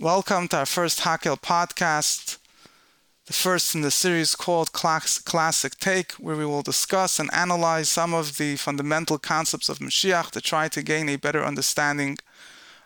Welcome 0.00 0.48
to 0.48 0.56
our 0.56 0.64
first 0.64 1.00
Hakel 1.00 1.38
podcast, 1.38 2.38
the 3.26 3.34
first 3.34 3.74
in 3.74 3.82
the 3.82 3.90
series 3.90 4.34
called 4.34 4.72
Classic 4.72 5.76
Take, 5.78 6.12
where 6.12 6.36
we 6.36 6.46
will 6.46 6.62
discuss 6.62 7.18
and 7.18 7.28
analyze 7.34 7.90
some 7.90 8.14
of 8.14 8.38
the 8.38 8.56
fundamental 8.56 9.18
concepts 9.18 9.68
of 9.68 9.78
Mashiach 9.78 10.30
to 10.30 10.40
try 10.40 10.68
to 10.68 10.80
gain 10.80 11.10
a 11.10 11.16
better 11.16 11.44
understanding 11.44 12.16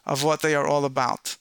of 0.05 0.25
what 0.25 0.43
they 0.43 0.57
are 0.57 0.67
all 0.67 0.85
about. 0.85 1.37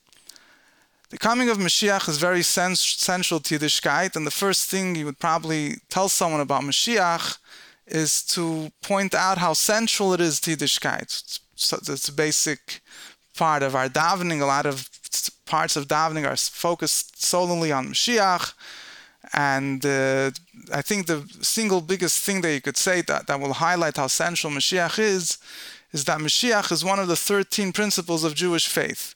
The 1.10 1.18
coming 1.18 1.50
of 1.50 1.58
Mashiach 1.58 2.08
is 2.08 2.20
very 2.20 2.44
central 2.44 3.40
to 3.40 3.58
Yiddishkeit, 3.58 4.16
and 4.16 4.28
the 4.28 4.40
first 4.44 4.70
thing 4.70 4.94
you 4.94 5.06
would 5.06 5.18
probably 5.18 5.78
tell 5.90 6.08
someone 6.08 6.42
about 6.42 6.62
Mashiach 6.62 7.40
is 7.88 8.22
to 8.26 8.72
point 8.84 9.16
out 9.16 9.40
how 9.40 9.54
central 9.54 10.14
it 10.14 10.22
is 10.22 10.40
to 10.42 10.56
Yiddishkeit. 10.56 11.40
So 11.56 11.78
it's 11.78 12.10
a 12.10 12.14
basic 12.14 12.82
part 13.36 13.64
of 13.64 13.74
our 13.76 13.90
davening. 13.90 14.40
A 14.40 14.46
lot 14.46 14.68
of 14.68 14.88
parts 15.46 15.76
of 15.76 15.88
davening 15.88 16.28
are 16.28 16.36
focused 16.36 17.24
solely 17.24 17.72
on 17.72 17.90
Mashiach. 17.90 18.54
And 19.34 19.86
uh, 19.86 20.32
I 20.74 20.82
think 20.82 21.08
the 21.08 21.28
single 21.42 21.82
biggest 21.82 22.24
thing 22.24 22.42
that 22.42 22.54
you 22.54 22.62
could 22.62 22.78
say 22.78 23.02
that, 23.02 23.28
that 23.28 23.40
will 23.40 23.54
highlight 23.54 23.98
how 23.98 24.08
central 24.08 24.52
Mashiach 24.52 25.00
is, 25.00 25.38
is 25.92 26.06
that 26.06 26.20
Mashiach 26.20 26.72
is 26.72 26.84
one 26.84 27.00
of 27.00 27.08
the 27.08 27.16
13 27.16 27.72
principles 27.72 28.24
of 28.24 28.36
Jewish 28.36 28.68
faith. 28.68 29.16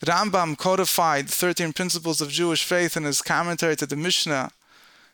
The 0.00 0.06
Rambam 0.06 0.56
codified 0.56 1.28
13 1.28 1.72
principles 1.72 2.20
of 2.20 2.30
Jewish 2.30 2.64
faith 2.64 2.96
in 2.96 3.04
his 3.04 3.22
commentary 3.22 3.76
to 3.76 3.86
the 3.86 3.96
Mishnah, 3.96 4.50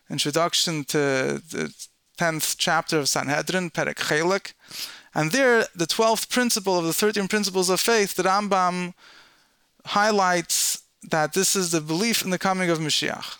introduction 0.09 0.85
to 0.85 1.43
the 1.51 1.75
10th 2.19 2.57
chapter 2.59 2.99
of 2.99 3.09
Sanhedrin, 3.09 3.71
Perek 3.71 3.97
Chelek. 3.97 4.53
And 5.15 5.33
there, 5.33 5.67
the 5.75 5.87
12th 5.87 6.29
principle 6.29 6.79
of 6.79 6.85
the 6.85 6.93
13 6.93 7.29
principles 7.29 7.69
of 7.69 7.81
faith, 7.81 8.15
the 8.15 8.23
Rambam 8.23 8.95
highlights 9.87 10.83
that 11.11 11.33
this 11.33 11.57
is 11.57 11.71
the 11.71 11.81
belief 11.81 12.23
in 12.25 12.31
the 12.31 12.39
coming 12.39 12.71
of 12.71 12.79
Mashiach. 12.79 13.37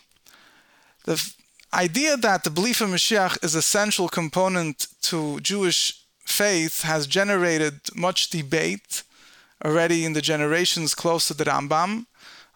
The 1.05 1.33
idea 1.73 2.17
that 2.17 2.43
the 2.43 2.49
belief 2.49 2.81
in 2.81 2.89
Mashiach 2.89 3.43
is 3.43 3.55
a 3.55 3.61
central 3.61 4.09
component 4.09 4.87
to 5.03 5.39
Jewish 5.39 6.01
faith 6.25 6.83
has 6.83 7.07
generated 7.07 7.79
much 7.95 8.29
debate 8.29 9.03
already 9.63 10.05
in 10.05 10.13
the 10.13 10.21
generations 10.21 10.95
close 10.95 11.27
to 11.27 11.33
the 11.33 11.43
Rambam 11.43 12.05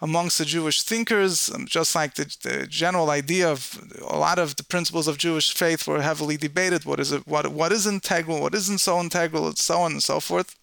amongst 0.01 0.37
the 0.37 0.45
Jewish 0.45 0.81
thinkers, 0.81 1.49
just 1.65 1.95
like 1.95 2.15
the, 2.15 2.25
the, 2.43 2.67
general 2.67 3.09
idea 3.09 3.49
of 3.49 3.59
a 4.07 4.17
lot 4.17 4.39
of 4.39 4.55
the 4.55 4.63
principles 4.63 5.07
of 5.07 5.17
Jewish 5.17 5.53
faith 5.53 5.87
were 5.87 6.01
heavily 6.01 6.37
debated. 6.37 6.85
What 6.85 6.99
is 6.99 7.11
it? 7.11 7.25
What 7.25 7.47
what 7.47 7.71
is 7.71 7.87
integral? 7.87 8.41
What 8.41 8.53
isn't 8.53 8.79
so 8.79 8.99
integral? 8.99 9.47
And 9.47 9.57
so 9.57 9.79
on 9.79 9.93
and 9.93 10.03
so 10.03 10.19
forth. 10.19 10.55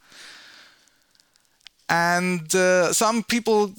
And 1.88 2.54
uh, 2.54 2.92
some 2.92 3.22
people 3.22 3.72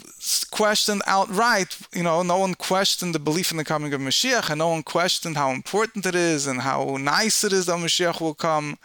questioned 0.52 1.02
outright, 1.08 1.78
you 1.94 2.04
know, 2.04 2.22
no 2.22 2.38
one 2.38 2.54
questioned 2.54 3.16
the 3.16 3.20
belief 3.20 3.50
in 3.52 3.58
the 3.58 3.66
coming 3.66 3.94
of 3.94 4.02
Mashiach, 4.02 4.50
and 4.50 4.60
no 4.60 4.70
one 4.70 4.84
questioned 4.84 5.36
how 5.36 5.52
important 5.52 6.06
it 6.06 6.14
is 6.14 6.46
and 6.46 6.62
how 6.62 6.98
nice 7.00 7.44
it 7.44 7.54
is 7.54 7.66
that 7.66 7.78
Mashiach 7.78 8.22
will 8.22 8.36
come. 8.36 8.78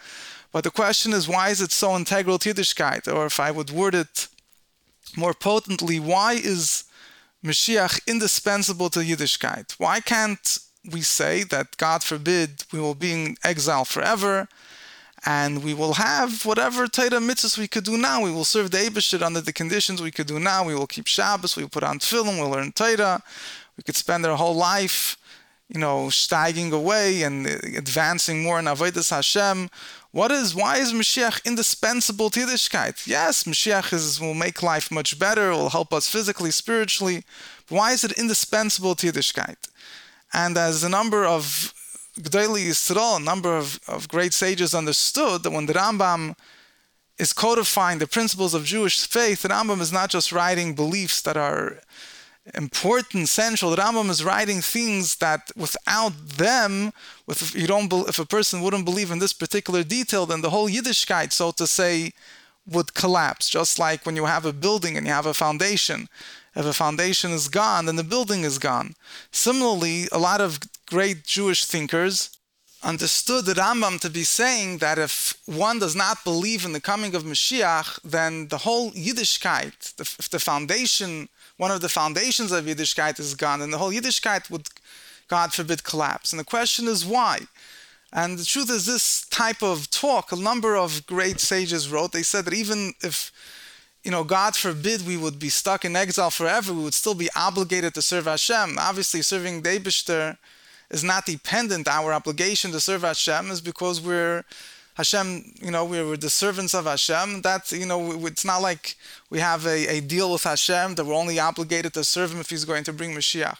But 0.51 0.63
the 0.63 0.71
question 0.71 1.13
is, 1.13 1.27
why 1.27 1.49
is 1.49 1.61
it 1.61 1.71
so 1.71 1.95
integral 1.95 2.39
to 2.39 2.53
Yiddishkeit? 2.53 3.13
Or 3.13 3.27
if 3.27 3.39
I 3.39 3.51
would 3.51 3.69
word 3.69 3.93
it 3.93 4.27
more 5.15 5.33
potently, 5.33 5.99
why 5.99 6.33
is 6.33 6.85
Mashiach 7.43 8.07
indispensable 8.07 8.89
to 8.89 8.99
Yiddishkeit? 8.99 9.73
Why 9.77 9.99
can't 9.99 10.57
we 10.91 11.01
say 11.01 11.43
that, 11.43 11.77
God 11.77 12.03
forbid, 12.03 12.63
we 12.73 12.79
will 12.79 12.95
be 12.95 13.11
in 13.11 13.37
exile 13.43 13.85
forever? 13.85 14.47
And 15.25 15.63
we 15.63 15.73
will 15.73 15.93
have 15.93 16.45
whatever 16.45 16.87
Torah 16.87 17.19
mitzvahs 17.19 17.57
we 17.57 17.67
could 17.67 17.83
do 17.83 17.97
now. 17.97 18.23
We 18.23 18.31
will 18.31 18.45
serve 18.45 18.71
the 18.71 18.77
Eibishter 18.77 19.21
under 19.21 19.41
the 19.41 19.53
conditions 19.53 20.01
we 20.01 20.11
could 20.11 20.27
do 20.27 20.39
now. 20.39 20.63
We 20.63 20.75
will 20.75 20.87
keep 20.87 21.07
Shabbos, 21.07 21.55
we 21.55 21.63
will 21.63 21.69
put 21.69 21.83
on 21.83 21.99
tefillin, 21.99 22.39
we'll 22.39 22.49
learn 22.49 22.71
Torah. 22.71 23.21
We 23.77 23.83
could 23.83 23.95
spend 23.95 24.25
our 24.25 24.35
whole 24.35 24.55
life, 24.55 25.17
you 25.69 25.79
know, 25.79 26.07
steiging 26.07 26.71
away 26.71 27.23
and 27.23 27.47
uh, 27.47 27.51
advancing 27.77 28.43
more 28.43 28.59
in 28.59 28.65
Avodas 28.65 29.09
Hashem. 29.09 29.69
What 30.11 30.31
is, 30.31 30.55
why 30.55 30.77
is 30.77 30.91
Mashiach 30.91 31.45
indispensable 31.45 32.29
to 32.31 32.39
Yiddishkeit? 32.41 33.05
Yes, 33.05 33.43
Mashiach 33.43 33.93
is, 33.93 34.19
will 34.19 34.33
make 34.33 34.63
life 34.63 34.91
much 34.91 35.19
better, 35.19 35.51
will 35.51 35.69
help 35.69 35.93
us 35.93 36.09
physically, 36.09 36.51
spiritually. 36.51 37.23
Why 37.69 37.91
is 37.91 38.03
it 38.03 38.13
indispensable 38.13 38.95
to 38.95 39.11
Yiddishkeit? 39.11 39.69
And 40.33 40.57
as 40.57 40.83
a 40.83 40.89
number 40.89 41.25
of 41.25 41.73
G'dayli 42.21 42.67
Yisrael, 42.67 43.17
a 43.17 43.23
number 43.23 43.55
of, 43.57 43.79
of 43.87 44.09
great 44.09 44.33
sages 44.33 44.73
understood 44.73 45.43
that 45.43 45.51
when 45.51 45.67
the 45.67 45.73
Rambam 45.73 46.35
is 47.17 47.31
codifying 47.31 47.99
the 47.99 48.07
principles 48.07 48.53
of 48.53 48.65
Jewish 48.65 49.07
faith, 49.07 49.43
the 49.43 49.49
Rambam 49.49 49.79
is 49.79 49.93
not 49.93 50.09
just 50.09 50.31
writing 50.31 50.73
beliefs 50.73 51.21
that 51.21 51.37
are 51.37 51.79
important, 52.53 53.29
central. 53.29 53.71
The 53.71 53.77
Rambam 53.77 54.09
is 54.09 54.23
writing 54.23 54.59
things 54.59 55.15
that 55.17 55.51
without 55.55 56.13
them, 56.37 56.91
you 57.53 57.67
don't, 57.67 57.91
if 58.09 58.19
a 58.19 58.25
person 58.25 58.61
wouldn't 58.61 58.85
believe 58.85 59.11
in 59.11 59.19
this 59.19 59.33
particular 59.33 59.83
detail, 59.83 60.25
then 60.25 60.41
the 60.41 60.49
whole 60.49 60.69
Yiddishkeit, 60.69 61.31
so 61.31 61.51
to 61.51 61.67
say, 61.67 62.11
would 62.67 62.93
collapse. 62.93 63.49
Just 63.49 63.79
like 63.79 64.05
when 64.05 64.15
you 64.15 64.25
have 64.25 64.45
a 64.45 64.53
building 64.53 64.97
and 64.97 65.07
you 65.07 65.13
have 65.13 65.25
a 65.25 65.33
foundation. 65.33 66.09
If 66.59 66.65
a 66.65 66.73
foundation 66.73 67.31
is 67.31 67.47
gone, 67.47 67.85
then 67.85 67.95
the 67.95 68.03
building 68.03 68.43
is 68.43 68.59
gone. 68.59 68.95
Similarly, 69.31 70.09
a 70.11 70.17
lot 70.19 70.41
of 70.41 70.59
great 70.87 71.23
Jewish 71.23 71.63
thinkers 71.63 72.37
understood 72.83 73.45
the 73.45 73.53
Rambam 73.53 73.97
to 74.01 74.09
be 74.09 74.25
saying 74.25 74.79
that 74.79 74.99
if 74.99 75.37
one 75.45 75.79
does 75.79 75.95
not 75.95 76.25
believe 76.25 76.65
in 76.65 76.73
the 76.73 76.81
coming 76.81 77.15
of 77.15 77.23
Mashiach, 77.23 78.01
then 78.03 78.49
the 78.49 78.57
whole 78.57 78.91
Yiddishkeit, 78.91 80.01
if 80.01 80.29
the 80.29 80.39
foundation, 80.39 81.29
one 81.55 81.71
of 81.71 81.79
the 81.79 81.87
foundations 81.87 82.51
of 82.51 82.65
Yiddishkeit 82.65 83.21
is 83.21 83.35
gone, 83.35 83.61
then 83.61 83.71
the 83.71 83.77
whole 83.77 83.93
Yiddishkeit 83.93 84.49
would, 84.51 84.67
God 85.29 85.53
forbid, 85.53 85.85
collapse. 85.85 86.33
And 86.33 86.39
the 86.41 86.43
question 86.55 86.89
is 86.89 87.05
why? 87.05 87.39
And 88.11 88.37
the 88.37 88.43
truth 88.43 88.69
is, 88.69 88.85
this 88.85 89.25
type 89.29 89.63
of 89.63 89.89
talk, 89.91 90.33
a 90.33 90.35
number 90.35 90.75
of 90.75 91.05
great 91.05 91.39
sages 91.39 91.89
wrote, 91.89 92.11
they 92.11 92.23
said 92.23 92.43
that 92.45 92.53
even 92.53 92.95
if 93.01 93.31
you 94.03 94.11
know, 94.11 94.23
God 94.23 94.55
forbid 94.55 95.05
we 95.05 95.17
would 95.17 95.39
be 95.39 95.49
stuck 95.49 95.83
in 95.83 95.95
exile 95.95 96.29
forever, 96.29 96.73
we 96.73 96.83
would 96.83 96.93
still 96.93 97.15
be 97.15 97.29
obligated 97.35 97.93
to 97.95 98.01
serve 98.01 98.25
Hashem. 98.25 98.77
Obviously, 98.79 99.21
serving 99.21 99.61
Debishter 99.61 100.37
is 100.89 101.03
not 101.03 101.25
dependent. 101.25 101.87
Our 101.87 102.13
obligation 102.13 102.71
to 102.71 102.79
serve 102.79 103.01
Hashem 103.01 103.51
is 103.51 103.61
because 103.61 104.01
we're 104.01 104.43
Hashem, 104.95 105.53
you 105.61 105.71
know, 105.71 105.85
we're, 105.85 106.17
the 106.17 106.29
servants 106.29 106.73
of 106.73 106.85
Hashem. 106.85 107.41
That, 107.41 107.71
you 107.71 107.85
know, 107.85 108.25
it's 108.25 108.43
not 108.43 108.61
like 108.61 108.97
we 109.29 109.39
have 109.39 109.65
a, 109.65 109.87
a 109.87 110.01
deal 110.01 110.31
with 110.31 110.43
Hashem 110.43 110.95
that 110.95 111.05
we're 111.05 111.13
only 111.13 111.39
obligated 111.39 111.93
to 111.93 112.03
serve 112.03 112.33
Him 112.33 112.39
if 112.39 112.49
He's 112.49 112.65
going 112.65 112.83
to 112.85 112.93
bring 112.93 113.11
Mashiach. 113.11 113.59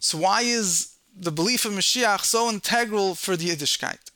So, 0.00 0.18
why 0.18 0.42
is 0.42 0.96
the 1.18 1.32
belief 1.32 1.64
of 1.64 1.72
Mashiach 1.72 2.20
so 2.20 2.50
integral 2.50 3.14
for 3.14 3.36
the 3.36 3.48
Yiddishkeit? 3.48 4.10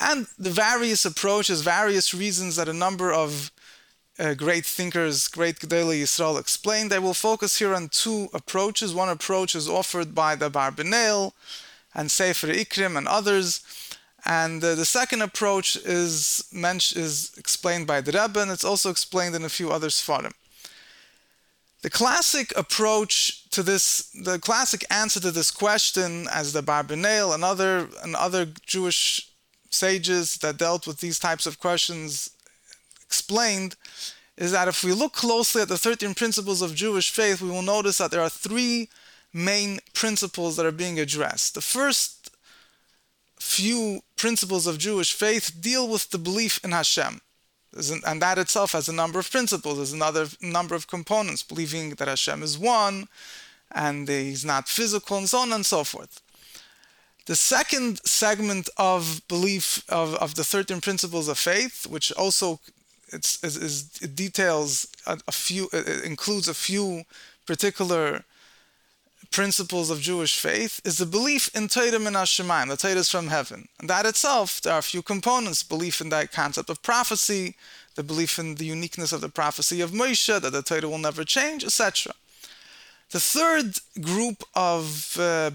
And 0.00 0.26
the 0.38 0.50
various 0.50 1.04
approaches, 1.04 1.60
various 1.62 2.14
reasons 2.14 2.56
that 2.56 2.68
a 2.68 2.72
number 2.72 3.12
of 3.12 3.50
uh, 4.18 4.34
great 4.34 4.66
thinkers, 4.66 5.28
great 5.28 5.60
Gedele 5.60 6.02
Yisrael 6.02 6.40
explained. 6.40 6.92
I 6.92 6.98
will 6.98 7.14
focus 7.14 7.58
here 7.58 7.74
on 7.74 7.88
two 7.88 8.28
approaches. 8.34 8.94
One 8.94 9.08
approach 9.08 9.54
is 9.54 9.68
offered 9.68 10.14
by 10.14 10.34
the 10.34 10.50
Barbanel 10.50 11.32
and 11.94 12.10
Sefer 12.10 12.48
Ikrim 12.48 12.96
and 12.96 13.06
others. 13.06 13.62
And 14.24 14.62
uh, 14.62 14.74
the 14.74 14.84
second 14.84 15.22
approach 15.22 15.76
is, 15.76 16.48
is 16.52 17.32
explained 17.38 17.86
by 17.86 18.00
the 18.00 18.12
Rebbe, 18.12 18.40
and 18.40 18.50
it's 18.50 18.64
also 18.64 18.90
explained 18.90 19.34
in 19.34 19.44
a 19.44 19.48
few 19.48 19.70
other 19.70 19.88
Sfarim. 19.88 20.32
The 21.82 21.90
classic 21.90 22.52
approach 22.56 23.48
to 23.50 23.62
this, 23.62 24.10
the 24.10 24.40
classic 24.40 24.84
answer 24.90 25.20
to 25.20 25.30
this 25.30 25.52
question, 25.52 26.26
as 26.32 26.52
the 26.52 26.62
Barbanel 26.62 27.32
and 27.32 27.44
other 27.44 27.88
and 28.02 28.16
other 28.16 28.46
Jewish 28.66 29.30
sages 29.70 30.38
that 30.38 30.56
dealt 30.56 30.86
with 30.86 30.98
these 30.98 31.18
types 31.18 31.46
of 31.46 31.60
questions 31.60 32.30
explained 33.08 33.74
is 34.36 34.52
that 34.52 34.68
if 34.68 34.84
we 34.84 34.92
look 34.92 35.14
closely 35.14 35.62
at 35.62 35.68
the 35.68 35.78
13 35.78 36.14
principles 36.14 36.62
of 36.62 36.74
Jewish 36.74 37.10
faith, 37.10 37.40
we 37.40 37.50
will 37.50 37.62
notice 37.62 37.98
that 37.98 38.10
there 38.10 38.20
are 38.20 38.28
three 38.28 38.88
main 39.32 39.80
principles 39.94 40.56
that 40.56 40.66
are 40.66 40.72
being 40.84 41.00
addressed. 41.00 41.54
The 41.54 41.60
first 41.60 42.30
few 43.38 44.00
principles 44.16 44.66
of 44.66 44.78
Jewish 44.78 45.12
faith 45.12 45.52
deal 45.60 45.88
with 45.88 46.10
the 46.10 46.18
belief 46.18 46.60
in 46.62 46.72
Hashem. 46.72 47.20
And 48.06 48.22
that 48.22 48.38
itself 48.38 48.72
has 48.72 48.88
a 48.88 48.92
number 48.92 49.18
of 49.18 49.30
principles, 49.30 49.76
there's 49.76 49.92
another 49.92 50.26
number 50.40 50.74
of 50.74 50.86
components, 50.86 51.42
believing 51.42 51.90
that 51.90 52.08
Hashem 52.08 52.42
is 52.42 52.58
one 52.58 53.08
and 53.72 54.08
He's 54.08 54.44
not 54.44 54.68
physical, 54.68 55.18
and 55.18 55.28
so 55.28 55.38
on 55.38 55.52
and 55.52 55.66
so 55.66 55.84
forth. 55.84 56.20
The 57.26 57.36
second 57.36 58.00
segment 58.06 58.70
of 58.78 59.20
belief 59.28 59.84
of, 59.90 60.14
of 60.14 60.34
the 60.34 60.44
13 60.44 60.80
principles 60.80 61.28
of 61.28 61.38
faith, 61.38 61.86
which 61.86 62.10
also 62.12 62.58
it's, 63.12 63.42
it's, 63.42 64.02
it 64.02 64.14
details 64.14 64.86
a, 65.06 65.18
a, 65.26 65.32
few, 65.32 65.68
it 65.72 66.04
includes 66.04 66.48
a 66.48 66.54
few 66.54 67.04
particular 67.46 68.24
principles 69.30 69.90
of 69.90 70.00
Jewish 70.00 70.38
faith, 70.38 70.80
is 70.84 70.98
the 70.98 71.06
belief 71.06 71.54
in 71.54 71.68
Torah 71.68 71.98
min 71.98 72.14
Hashemayim, 72.14 72.68
the 72.68 72.76
Torah 72.76 72.94
is 72.94 73.10
from 73.10 73.28
heaven. 73.28 73.68
And 73.78 73.90
that 73.90 74.06
itself, 74.06 74.60
there 74.60 74.72
are 74.72 74.78
a 74.78 74.82
few 74.82 75.02
components 75.02 75.62
belief 75.62 76.00
in 76.00 76.08
that 76.10 76.32
concept 76.32 76.70
of 76.70 76.82
prophecy, 76.82 77.56
the 77.94 78.02
belief 78.02 78.38
in 78.38 78.54
the 78.54 78.64
uniqueness 78.64 79.12
of 79.12 79.20
the 79.20 79.28
prophecy 79.28 79.80
of 79.80 79.90
Moshe, 79.90 80.40
that 80.40 80.52
the 80.52 80.62
Torah 80.62 80.88
will 80.88 80.98
never 80.98 81.24
change, 81.24 81.64
etc. 81.64 82.12
The 83.10 83.20
third 83.20 83.78
group 84.00 84.44
of 84.54 85.16
uh, 85.18 85.50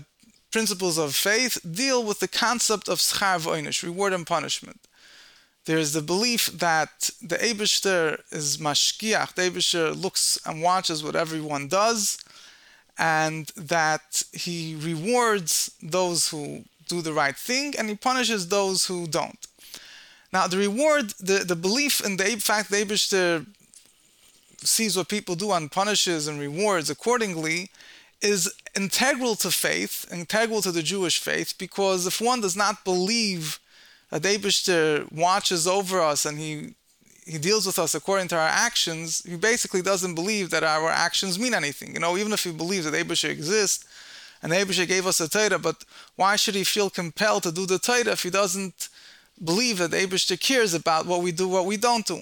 principles 0.51 0.97
of 0.97 1.15
faith 1.15 1.59
deal 1.69 2.03
with 2.03 2.19
the 2.19 2.27
concept 2.27 2.87
of 2.87 2.99
schar 2.99 3.39
v'oinish, 3.39 3.83
reward 3.83 4.13
and 4.13 4.25
punishment. 4.25 4.79
There's 5.65 5.93
the 5.93 6.01
belief 6.01 6.47
that 6.47 7.09
the 7.21 7.37
Eibishter 7.37 8.19
is 8.31 8.57
mashgiach, 8.57 9.33
the 9.33 9.43
Eibishter 9.43 9.99
looks 9.99 10.37
and 10.45 10.61
watches 10.61 11.03
what 11.03 11.15
everyone 11.15 11.69
does, 11.69 12.17
and 12.97 13.47
that 13.55 14.23
he 14.33 14.75
rewards 14.75 15.71
those 15.81 16.29
who 16.29 16.63
do 16.87 17.01
the 17.01 17.13
right 17.13 17.35
thing 17.35 17.73
and 17.77 17.89
he 17.89 17.95
punishes 17.95 18.49
those 18.49 18.85
who 18.87 19.07
don't. 19.07 19.47
Now, 20.33 20.47
the 20.47 20.57
reward, 20.57 21.11
the, 21.19 21.45
the 21.45 21.55
belief 21.55 22.03
in 22.05 22.17
the 22.17 22.25
fact 22.39 22.69
the 22.69 22.77
Eibishter 22.77 23.45
sees 24.57 24.97
what 24.97 25.07
people 25.07 25.35
do 25.35 25.51
and 25.51 25.71
punishes 25.71 26.27
and 26.27 26.39
rewards 26.39 26.89
accordingly 26.89 27.69
is 28.21 28.51
integral 28.75 29.35
to 29.35 29.51
faith, 29.51 30.05
integral 30.11 30.61
to 30.61 30.71
the 30.71 30.81
Jewish 30.81 31.19
faith, 31.19 31.53
because 31.57 32.07
if 32.07 32.21
one 32.21 32.41
does 32.41 32.55
not 32.55 32.83
believe 32.83 33.59
that 34.13 34.21
Abishter 34.21 35.11
watches 35.11 35.67
over 35.67 35.99
us 35.99 36.25
and 36.25 36.37
he 36.37 36.75
he 37.25 37.37
deals 37.37 37.65
with 37.65 37.79
us 37.79 37.95
according 37.95 38.27
to 38.27 38.35
our 38.35 38.47
actions, 38.47 39.23
he 39.25 39.37
basically 39.37 39.81
doesn't 39.81 40.13
believe 40.13 40.49
that 40.49 40.61
our 40.61 40.89
actions 40.89 41.39
mean 41.39 41.53
anything. 41.53 41.93
You 41.93 42.01
know, 42.01 42.17
even 42.17 42.33
if 42.33 42.43
he 42.43 42.51
believes 42.51 42.83
that 42.83 42.93
Abishter 42.93 43.29
exists 43.29 43.85
and 44.41 44.51
Abishter 44.51 44.85
gave 44.85 45.07
us 45.07 45.21
a 45.21 45.29
Torah, 45.29 45.57
but 45.57 45.85
why 46.17 46.35
should 46.35 46.53
he 46.53 46.65
feel 46.65 46.89
compelled 46.89 47.43
to 47.43 47.51
do 47.53 47.65
the 47.65 47.79
Torah 47.79 48.11
if 48.11 48.23
he 48.23 48.29
doesn't 48.29 48.89
believe 49.41 49.77
that 49.77 49.91
Abishter 49.91 50.37
cares 50.37 50.73
about 50.73 51.05
what 51.05 51.21
we 51.21 51.31
do, 51.31 51.47
what 51.47 51.65
we 51.65 51.77
don't 51.77 52.05
do? 52.05 52.21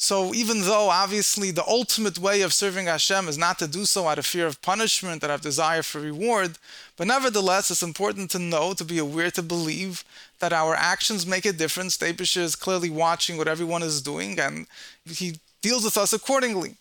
So 0.00 0.32
even 0.32 0.60
though 0.60 0.90
obviously 0.90 1.50
the 1.50 1.66
ultimate 1.66 2.20
way 2.20 2.42
of 2.42 2.54
serving 2.54 2.86
Hashem 2.86 3.26
is 3.26 3.36
not 3.36 3.58
to 3.58 3.66
do 3.66 3.84
so 3.84 4.06
out 4.06 4.20
of 4.20 4.26
fear 4.26 4.46
of 4.46 4.62
punishment, 4.62 5.20
that 5.22 5.30
of 5.30 5.40
desire 5.40 5.82
for 5.82 5.98
reward, 5.98 6.56
but 6.96 7.08
nevertheless 7.08 7.68
it's 7.72 7.82
important 7.82 8.30
to 8.30 8.38
know, 8.38 8.74
to 8.74 8.84
be 8.84 8.98
aware, 8.98 9.32
to 9.32 9.42
believe 9.42 10.04
that 10.38 10.52
our 10.52 10.76
actions 10.76 11.26
make 11.26 11.44
a 11.44 11.52
difference. 11.52 11.98
Dabish 11.98 12.36
is 12.36 12.54
clearly 12.54 12.90
watching 12.90 13.36
what 13.36 13.48
everyone 13.48 13.82
is 13.82 14.00
doing 14.00 14.38
and 14.38 14.68
he 15.04 15.40
deals 15.62 15.82
with 15.82 15.98
us 15.98 16.12
accordingly. 16.12 16.76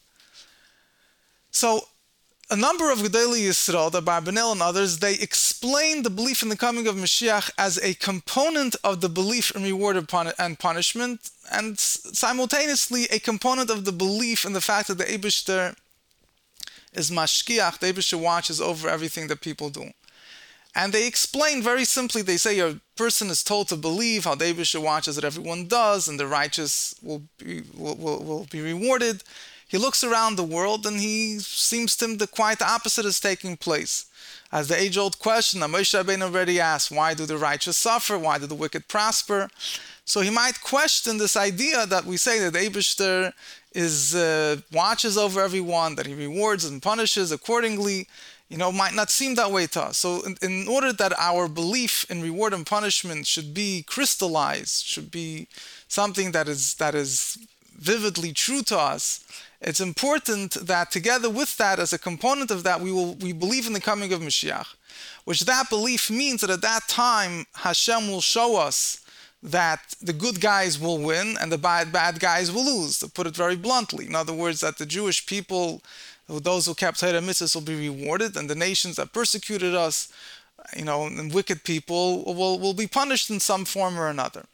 So 1.50 1.88
a 2.50 2.56
number 2.56 2.92
of 2.92 3.00
Gedali 3.00 3.42
Yisrael, 3.42 3.92
the 3.92 4.02
Barbanel 4.02 4.54
and 4.54 4.62
others, 4.62 5.00
they 5.00 5.16
explain 5.16 6.04
the 6.04 6.10
belief 6.10 6.42
in 6.42 6.50
the 6.50 6.56
coming 6.56 6.88
of 6.88 6.96
Mashiach 6.96 7.52
as 7.58 7.78
a 7.80 7.94
component 7.96 8.76
of 8.84 9.02
the 9.02 9.10
belief 9.10 9.52
in 9.52 9.64
reward 9.64 9.98
and 10.40 10.60
punishment, 10.60 11.30
and 11.52 11.78
simultaneously 11.78 13.06
a 13.12 13.20
component 13.20 13.70
of 13.70 13.84
the 13.84 13.92
belief 13.92 14.46
in 14.46 14.54
the 14.54 14.62
fact 14.62 14.88
that 14.88 14.98
the 14.98 15.04
Ebishter 15.04 15.76
is 16.94 17.12
Mashgiach, 17.12 17.80
the 17.80 17.92
Ebishter 17.92 18.20
watches 18.20 18.62
over 18.62 18.88
everything 18.88 19.28
that 19.28 19.42
people 19.42 19.70
do. 19.70 19.92
And 20.74 20.94
they 20.94 21.06
explain 21.06 21.62
very 21.62 21.84
simply, 21.84 22.22
they 22.22 22.38
say 22.38 22.60
a 22.60 22.80
person 22.96 23.30
is 23.30 23.44
told 23.44 23.68
to 23.70 23.76
believe 23.76 24.24
how 24.24 24.36
the 24.36 24.46
Ebishter 24.46 24.82
watches 24.82 25.18
that 25.18 25.26
everyone 25.26 25.68
does, 25.68 26.08
and 26.08 26.18
the 26.18 26.28
righteous 26.28 26.96
will 27.04 27.24
be, 27.38 27.64
will, 27.76 27.96
will, 27.96 28.24
will 28.24 28.48
be 28.50 28.62
rewarded 28.62 29.24
he 29.68 29.78
looks 29.78 30.04
around 30.04 30.36
the 30.36 30.44
world 30.44 30.86
and 30.86 31.00
he 31.00 31.40
seems 31.40 31.96
to 31.98 32.06
him 32.06 32.18
the 32.18 32.28
quite 32.28 32.62
opposite 32.62 33.06
is 33.06 33.20
taking 33.20 33.58
place. 33.58 34.06
As 34.52 34.70
the 34.70 34.80
age-old 34.80 35.20
question 35.20 35.60
that 35.60 35.70
Moshe 35.70 35.94
Rabbeinu 35.94 36.24
already 36.24 36.60
asked, 36.60 36.90
why 36.90 37.14
do 37.14 37.26
the 37.26 37.38
righteous 37.38 37.76
suffer? 37.76 38.18
Why 38.18 38.38
do 38.38 38.48
the 38.48 38.56
wicked 38.56 38.88
prosper? 38.88 39.50
So 40.06 40.22
he 40.22 40.30
might 40.30 40.62
question 40.62 41.18
this 41.18 41.36
idea 41.36 41.86
that 41.86 42.06
we 42.06 42.16
say 42.16 42.40
that 42.40 42.54
Abishter 42.54 43.34
is 43.74 44.16
uh, 44.16 44.58
watches 44.72 45.18
over 45.18 45.42
everyone, 45.42 45.96
that 45.96 46.08
he 46.08 46.16
rewards 46.16 46.64
and 46.64 46.82
punishes 46.82 47.34
accordingly. 47.34 48.08
You 48.48 48.58
know, 48.58 48.72
might 48.72 48.94
not 48.94 49.10
seem 49.10 49.36
that 49.36 49.52
way 49.52 49.68
to 49.68 49.82
us. 49.82 49.98
So, 49.98 50.22
in, 50.22 50.38
in 50.42 50.70
order 50.70 50.94
that 50.94 51.12
our 51.20 51.50
belief 51.50 52.10
in 52.10 52.22
reward 52.22 52.54
and 52.54 52.66
punishment 52.66 53.28
should 53.28 53.54
be 53.54 53.84
crystallized, 53.84 54.86
should 54.86 55.12
be 55.12 55.50
something 55.90 56.32
that 56.32 56.48
is 56.48 56.76
that 56.76 56.96
is 56.96 57.38
vividly 57.78 58.32
true 58.32 58.62
to 58.64 58.78
us, 58.78 59.26
it's 59.62 59.80
important 59.80 60.54
that 60.54 60.92
together 60.92 61.30
with 61.30 61.58
that, 61.58 61.80
as 61.80 61.92
a 61.92 61.98
component 61.98 62.52
of 62.52 62.64
that, 62.64 62.80
we 62.80 62.92
will 62.92 63.16
we 63.16 63.34
believe 63.34 63.66
in 63.66 63.74
the 63.74 63.82
coming 63.82 64.14
of 64.14 64.22
Mashiach, 64.22 64.68
which 65.26 65.42
that 65.42 65.70
belief 65.70 66.12
means 66.12 66.42
that 66.42 66.50
at 66.50 66.62
that 66.62 66.88
time 66.88 67.46
Hashem 67.56 68.08
will 68.08 68.22
show 68.22 68.58
us 68.58 69.02
that 69.42 69.96
the 70.02 70.14
good 70.14 70.42
guys 70.42 70.80
will 70.80 71.00
win 71.00 71.38
and 71.42 71.52
the 71.52 71.58
bad 71.58 71.92
bad 71.92 72.20
guys 72.20 72.52
will 72.52 72.66
lose. 72.66 73.00
To 73.00 73.08
put 73.08 73.28
it 73.28 73.36
very 73.36 73.56
bluntly, 73.56 74.06
in 74.06 74.16
other 74.16 74.34
words, 74.34 74.60
that 74.62 74.78
the 74.78 74.86
Jewish 74.86 75.26
people, 75.26 75.82
those 76.28 76.68
who 76.68 76.76
kept 76.76 77.00
Torah 77.00 77.14
mitzvahs, 77.14 77.56
will 77.56 77.62
be 77.64 77.90
rewarded, 77.90 78.38
and 78.38 78.48
the 78.48 78.56
nations 78.56 78.98
that 78.98 79.12
persecuted 79.12 79.74
us, 79.74 80.12
you 80.76 80.86
know, 80.86 81.08
and 81.08 81.34
wicked 81.34 81.64
people 81.64 82.24
will 82.26 82.60
will 82.60 82.76
be 82.76 82.88
punished 82.88 83.32
in 83.32 83.40
some 83.40 83.66
form 83.66 83.98
or 84.00 84.08
another. 84.08 84.46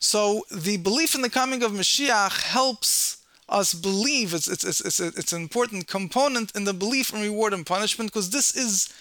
So 0.00 0.42
the 0.50 0.76
belief 0.76 1.14
in 1.14 1.22
the 1.22 1.30
coming 1.30 1.62
of 1.62 1.70
Mashiach 1.70 2.42
helps 2.42 3.23
us 3.48 3.74
believe 3.74 4.32
it's 4.32 4.48
it's 4.48 4.64
it's 4.64 4.80
it's, 4.80 5.00
a, 5.00 5.06
it's 5.08 5.32
an 5.32 5.42
important 5.42 5.86
component 5.86 6.54
in 6.56 6.64
the 6.64 6.74
belief 6.74 7.12
in 7.12 7.20
reward 7.20 7.52
and 7.52 7.66
punishment 7.66 8.10
because 8.10 8.30
this 8.30 8.56
is 8.56 8.92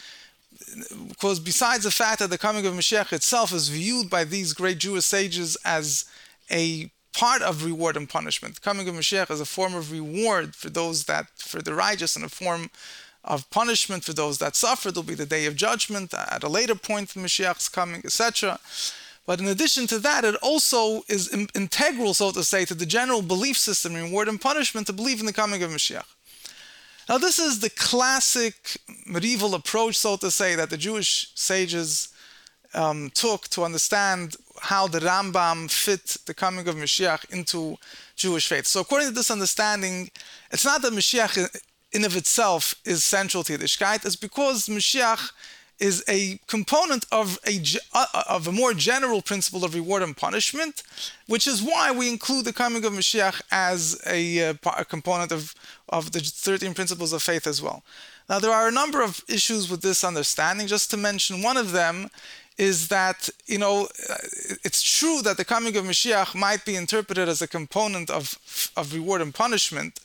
because 1.08 1.40
besides 1.40 1.84
the 1.84 1.92
fact 1.92 2.20
that 2.20 2.30
the 2.30 2.38
coming 2.38 2.66
of 2.66 2.74
Mashiach 2.74 3.14
itself 3.14 3.54
is 3.54 3.70
viewed 3.70 4.10
by 4.10 4.24
these 4.24 4.54
great 4.54 4.78
Jewish 4.78 5.06
sages 5.06 5.58
as 5.66 6.06
a 6.52 6.92
part 7.14 7.42
of 7.42 7.64
reward 7.64 7.96
and 7.96 8.10
punishment. 8.10 8.56
The 8.56 8.62
coming 8.62 8.88
of 8.90 8.96
Mashiach 8.96 9.32
is 9.32 9.40
a 9.40 9.46
form 9.46 9.76
of 9.76 9.92
reward 9.92 10.56
for 10.56 10.70
those 10.70 11.06
that 11.06 11.28
for 11.38 11.62
the 11.62 11.74
righteous 11.74 12.16
and 12.16 12.26
a 12.26 12.30
form 12.30 12.70
of 13.24 13.50
punishment 13.50 14.04
for 14.04 14.14
those 14.14 14.40
that 14.40 14.56
suffer. 14.56 14.92
There'll 14.92 15.04
be 15.08 15.14
the 15.14 15.26
day 15.26 15.46
of 15.46 15.56
judgment 15.56 16.14
at 16.14 16.44
a 16.44 16.50
later 16.50 16.76
point 16.76 17.16
in 17.16 17.24
Mashiach's 17.24 17.70
coming, 17.70 18.02
etc. 18.04 18.60
But 19.26 19.40
in 19.40 19.48
addition 19.48 19.88
to 19.88 20.00
that, 20.00 20.26
it 20.26 20.36
also 20.36 21.04
is 21.08 21.28
in- 21.30 21.48
integral, 21.56 22.14
so 22.14 22.32
to 22.32 22.44
say, 22.44 22.66
to 22.66 22.74
the 22.74 22.86
general 22.86 23.22
belief 23.22 23.58
system, 23.58 23.94
reward 23.94 24.28
and 24.28 24.40
punishment, 24.40 24.88
to 24.88 24.94
believe 24.94 25.20
in 25.20 25.26
the 25.26 25.34
coming 25.34 25.64
of 25.64 25.72
Mashiach. 25.72 26.06
Now, 27.08 27.18
this 27.18 27.40
is 27.40 27.60
the 27.60 27.70
classic 27.70 28.78
medieval 29.06 29.56
approach, 29.56 29.98
so 29.98 30.16
to 30.18 30.32
say, 30.32 30.56
that 30.56 30.70
the 30.70 30.78
Jewish 30.78 31.32
sages 31.36 32.10
um, 32.74 33.12
took 33.14 33.48
to 33.50 33.64
understand 33.64 34.36
how 34.62 34.88
the 34.88 35.00
Rambam 35.00 35.70
fit 35.70 36.18
the 36.26 36.34
coming 36.34 36.68
of 36.68 36.76
Mashiach 36.76 37.30
into 37.32 37.78
Jewish 38.16 38.48
faith. 38.48 38.66
So, 38.66 38.82
according 38.82 39.10
to 39.10 39.14
this 39.14 39.32
understanding, 39.32 40.12
it's 40.52 40.66
not 40.66 40.82
that 40.82 40.94
Mashiach 40.94 41.62
in 41.92 42.06
of 42.06 42.16
itself 42.16 42.76
is 42.86 43.04
central 43.04 43.44
to 43.44 43.58
Yiddishkeit, 43.58 44.06
it's 44.06 44.16
because 44.16 44.68
Mashiach 44.68 45.32
is 45.80 46.04
a 46.08 46.40
component 46.48 47.06
of 47.12 47.40
a, 47.46 47.62
uh, 47.94 48.06
of 48.30 48.48
a 48.48 48.52
more 48.52 48.74
general 48.74 49.22
principle 49.22 49.66
of 49.66 49.74
reward 49.74 50.02
and 50.04 50.16
punishment, 50.16 50.84
which 51.28 51.48
is 51.48 51.62
why 51.62 51.92
we 51.92 52.10
include 52.10 52.46
the 52.46 52.54
coming 52.54 52.86
of 52.86 52.94
Mashiach 52.94 53.42
as 53.52 54.02
a, 54.08 54.50
uh, 54.50 54.54
a 54.78 54.86
component 54.86 55.32
of, 55.32 55.54
of 55.90 56.12
the 56.12 56.20
13 56.20 56.74
principles 56.74 57.12
of 57.14 57.22
faith 57.22 57.48
as 57.48 57.62
well. 57.62 57.84
Now, 58.30 58.40
there 58.40 58.52
are 58.52 58.68
a 58.68 58.72
number 58.72 59.02
of 59.02 59.24
issues 59.28 59.70
with 59.70 59.82
this 59.82 60.04
understanding. 60.04 60.68
Just 60.68 60.90
to 60.92 60.98
mention 60.98 61.42
one 61.42 61.58
of 61.58 61.72
them 61.72 62.10
is 62.58 62.88
that, 62.88 63.30
you 63.46 63.58
know, 63.58 63.88
uh, 64.10 64.16
it's 64.64 64.82
true 64.82 65.22
that 65.24 65.38
the 65.38 65.46
coming 65.46 65.76
of 65.76 65.86
Mashiach 65.86 66.36
might 66.36 66.64
be 66.66 66.76
interpreted 66.76 67.28
as 67.28 67.42
a 67.42 67.48
component 67.48 68.10
of, 68.10 68.72
of 68.78 68.94
reward 68.94 69.22
and 69.22 69.34
punishment. 69.34 70.00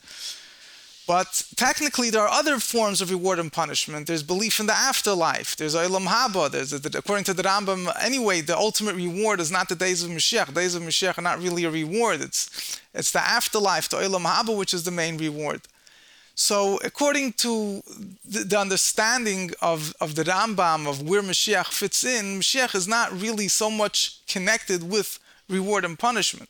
But 1.09 1.41
technically, 1.55 2.11
there 2.11 2.21
are 2.21 2.29
other 2.29 2.59
forms 2.59 3.01
of 3.01 3.09
reward 3.09 3.39
and 3.39 3.51
punishment. 3.51 4.05
There's 4.05 4.21
belief 4.21 4.59
in 4.59 4.67
the 4.67 4.75
afterlife. 4.75 5.55
There's 5.55 5.73
Olam 5.73 6.05
Haba. 6.05 6.51
There's, 6.51 6.71
according 6.71 7.23
to 7.23 7.33
the 7.33 7.41
Rambam, 7.41 7.91
anyway, 7.99 8.41
the 8.41 8.55
ultimate 8.55 8.93
reward 8.93 9.39
is 9.39 9.49
not 9.49 9.69
the 9.69 9.75
days 9.75 10.03
of 10.03 10.11
Mashiach. 10.11 10.53
Days 10.53 10.75
of 10.75 10.83
Mashiach 10.83 11.17
are 11.17 11.23
not 11.23 11.41
really 11.41 11.63
a 11.63 11.71
reward. 11.71 12.21
It's, 12.21 12.79
it's 12.93 13.09
the 13.09 13.27
afterlife, 13.27 13.89
the 13.89 13.97
Olam 13.97 14.25
Haba, 14.31 14.55
which 14.55 14.71
is 14.71 14.83
the 14.83 14.91
main 14.91 15.17
reward. 15.17 15.61
So, 16.35 16.79
according 16.83 17.33
to 17.43 17.81
the, 18.23 18.43
the, 18.43 18.59
understanding 18.59 19.49
of, 19.63 19.95
of 19.99 20.13
the 20.13 20.25
Rambam 20.25 20.87
of 20.87 21.09
where 21.09 21.23
Mashiach 21.23 21.73
fits 21.73 22.03
in, 22.03 22.39
Mashiach 22.39 22.75
is 22.75 22.87
not 22.87 23.19
really 23.19 23.47
so 23.47 23.71
much 23.71 24.23
connected 24.27 24.87
with 24.87 25.17
reward 25.49 25.85
and 25.85 25.97
punishment. 25.97 26.49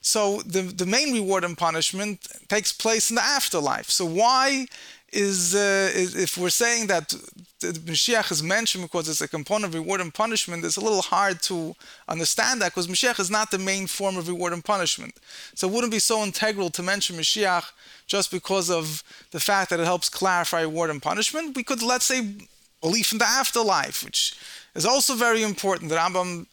So 0.00 0.40
the, 0.42 0.62
the 0.62 0.86
main 0.86 1.12
reward 1.12 1.44
and 1.44 1.56
punishment 1.56 2.26
takes 2.48 2.72
place 2.72 3.10
in 3.10 3.16
the 3.16 3.22
afterlife. 3.22 3.90
So 3.90 4.04
why 4.04 4.66
is, 5.12 5.54
uh, 5.54 5.90
is 5.94 6.14
if 6.14 6.36
we're 6.36 6.50
saying 6.50 6.86
that 6.88 7.14
the 7.60 7.72
Mashiach 7.72 8.30
is 8.30 8.42
mentioned 8.42 8.84
because 8.84 9.08
it's 9.08 9.20
a 9.20 9.28
component 9.28 9.74
of 9.74 9.74
reward 9.74 10.00
and 10.00 10.14
punishment, 10.14 10.64
it's 10.64 10.76
a 10.76 10.80
little 10.80 11.02
hard 11.02 11.42
to 11.42 11.74
understand 12.06 12.62
that 12.62 12.72
because 12.72 12.86
Mashiach 12.86 13.18
is 13.18 13.30
not 13.30 13.50
the 13.50 13.58
main 13.58 13.86
form 13.86 14.16
of 14.16 14.28
reward 14.28 14.52
and 14.52 14.64
punishment. 14.64 15.14
So 15.54 15.68
it 15.68 15.74
wouldn't 15.74 15.92
be 15.92 15.98
so 15.98 16.22
integral 16.22 16.70
to 16.70 16.82
mention 16.82 17.16
Mashiach 17.16 17.72
just 18.06 18.30
because 18.30 18.70
of 18.70 19.02
the 19.32 19.40
fact 19.40 19.70
that 19.70 19.80
it 19.80 19.84
helps 19.84 20.08
clarify 20.08 20.62
reward 20.62 20.90
and 20.90 21.02
punishment. 21.02 21.56
We 21.56 21.64
could, 21.64 21.82
let's 21.82 22.04
say, 22.04 22.34
belief 22.80 23.12
in 23.12 23.18
the 23.18 23.26
afterlife, 23.26 24.04
which 24.04 24.36
is 24.74 24.86
also 24.86 25.14
very 25.14 25.42
important. 25.42 25.90
The 25.90 25.96
Rambam 25.96 26.46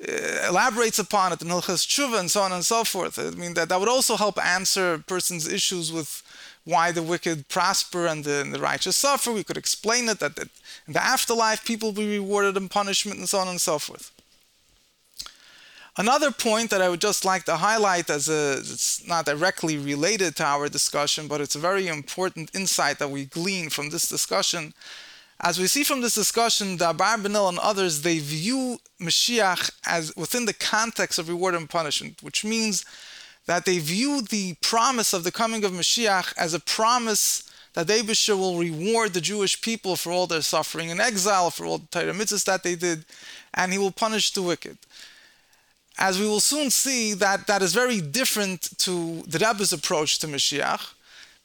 Uh, 0.00 0.48
elaborates 0.48 0.98
upon 0.98 1.32
it 1.32 1.42
in 1.42 1.48
Hilchas 1.48 1.86
Tshuva 1.86 2.18
and 2.18 2.30
so 2.30 2.40
on 2.40 2.50
and 2.50 2.64
so 2.64 2.82
forth. 2.82 3.18
I 3.18 3.30
mean 3.30 3.54
that 3.54 3.68
that 3.68 3.78
would 3.78 3.90
also 3.90 4.16
help 4.16 4.42
answer 4.42 4.94
a 4.94 4.98
person's 4.98 5.46
issues 5.46 5.92
with 5.92 6.22
why 6.64 6.92
the 6.92 7.02
wicked 7.02 7.48
prosper 7.48 8.06
and 8.06 8.24
the, 8.24 8.40
and 8.40 8.54
the 8.54 8.58
righteous 8.58 8.96
suffer. 8.96 9.30
We 9.30 9.44
could 9.44 9.58
explain 9.58 10.08
it 10.08 10.18
that, 10.20 10.36
that 10.36 10.48
in 10.86 10.94
the 10.94 11.04
afterlife 11.04 11.64
people 11.64 11.88
will 11.88 12.02
be 12.02 12.18
rewarded 12.18 12.56
in 12.56 12.68
punishment 12.68 13.18
and 13.18 13.28
so 13.28 13.38
on 13.38 13.48
and 13.48 13.60
so 13.60 13.78
forth. 13.78 14.10
Another 15.98 16.30
point 16.30 16.70
that 16.70 16.80
I 16.80 16.88
would 16.88 17.02
just 17.02 17.24
like 17.24 17.44
to 17.44 17.56
highlight 17.56 18.08
as 18.08 18.28
a, 18.28 18.58
it's 18.58 19.06
not 19.06 19.26
directly 19.26 19.76
related 19.76 20.36
to 20.36 20.44
our 20.44 20.68
discussion, 20.70 21.28
but 21.28 21.42
it's 21.42 21.54
a 21.54 21.58
very 21.58 21.86
important 21.86 22.50
insight 22.54 22.98
that 22.98 23.10
we 23.10 23.26
glean 23.26 23.68
from 23.68 23.90
this 23.90 24.08
discussion. 24.08 24.72
As 25.44 25.58
we 25.58 25.66
see 25.66 25.82
from 25.82 26.02
this 26.02 26.14
discussion, 26.14 26.76
the 26.76 26.94
Abarbanel 26.94 27.48
and 27.48 27.58
others, 27.58 28.02
they 28.02 28.20
view 28.20 28.78
Mashiach 29.00 29.72
as 29.84 30.14
within 30.16 30.44
the 30.44 30.54
context 30.54 31.18
of 31.18 31.28
reward 31.28 31.56
and 31.56 31.68
punishment, 31.68 32.22
which 32.22 32.44
means 32.44 32.84
that 33.46 33.64
they 33.64 33.78
view 33.78 34.22
the 34.22 34.54
promise 34.62 35.12
of 35.12 35.24
the 35.24 35.32
coming 35.32 35.64
of 35.64 35.72
Mashiach 35.72 36.32
as 36.36 36.54
a 36.54 36.60
promise 36.60 37.42
that 37.74 37.88
Abishter 37.88 38.38
will 38.38 38.56
reward 38.56 39.14
the 39.14 39.20
Jewish 39.20 39.60
people 39.60 39.96
for 39.96 40.12
all 40.12 40.28
their 40.28 40.42
suffering 40.42 40.90
in 40.90 41.00
exile, 41.00 41.50
for 41.50 41.66
all 41.66 41.78
the 41.78 41.86
Torah 41.86 42.12
that 42.12 42.60
they 42.62 42.76
did, 42.76 43.04
and 43.54 43.72
he 43.72 43.78
will 43.78 43.90
punish 43.90 44.30
the 44.30 44.42
wicked. 44.42 44.78
As 45.98 46.20
we 46.20 46.26
will 46.26 46.40
soon 46.40 46.70
see, 46.70 47.14
that 47.14 47.48
that 47.48 47.62
is 47.62 47.74
very 47.74 48.00
different 48.00 48.78
to 48.78 49.22
the 49.26 49.38
Rebbe's 49.38 49.72
approach 49.72 50.20
to 50.20 50.28
Mashiach, 50.28 50.92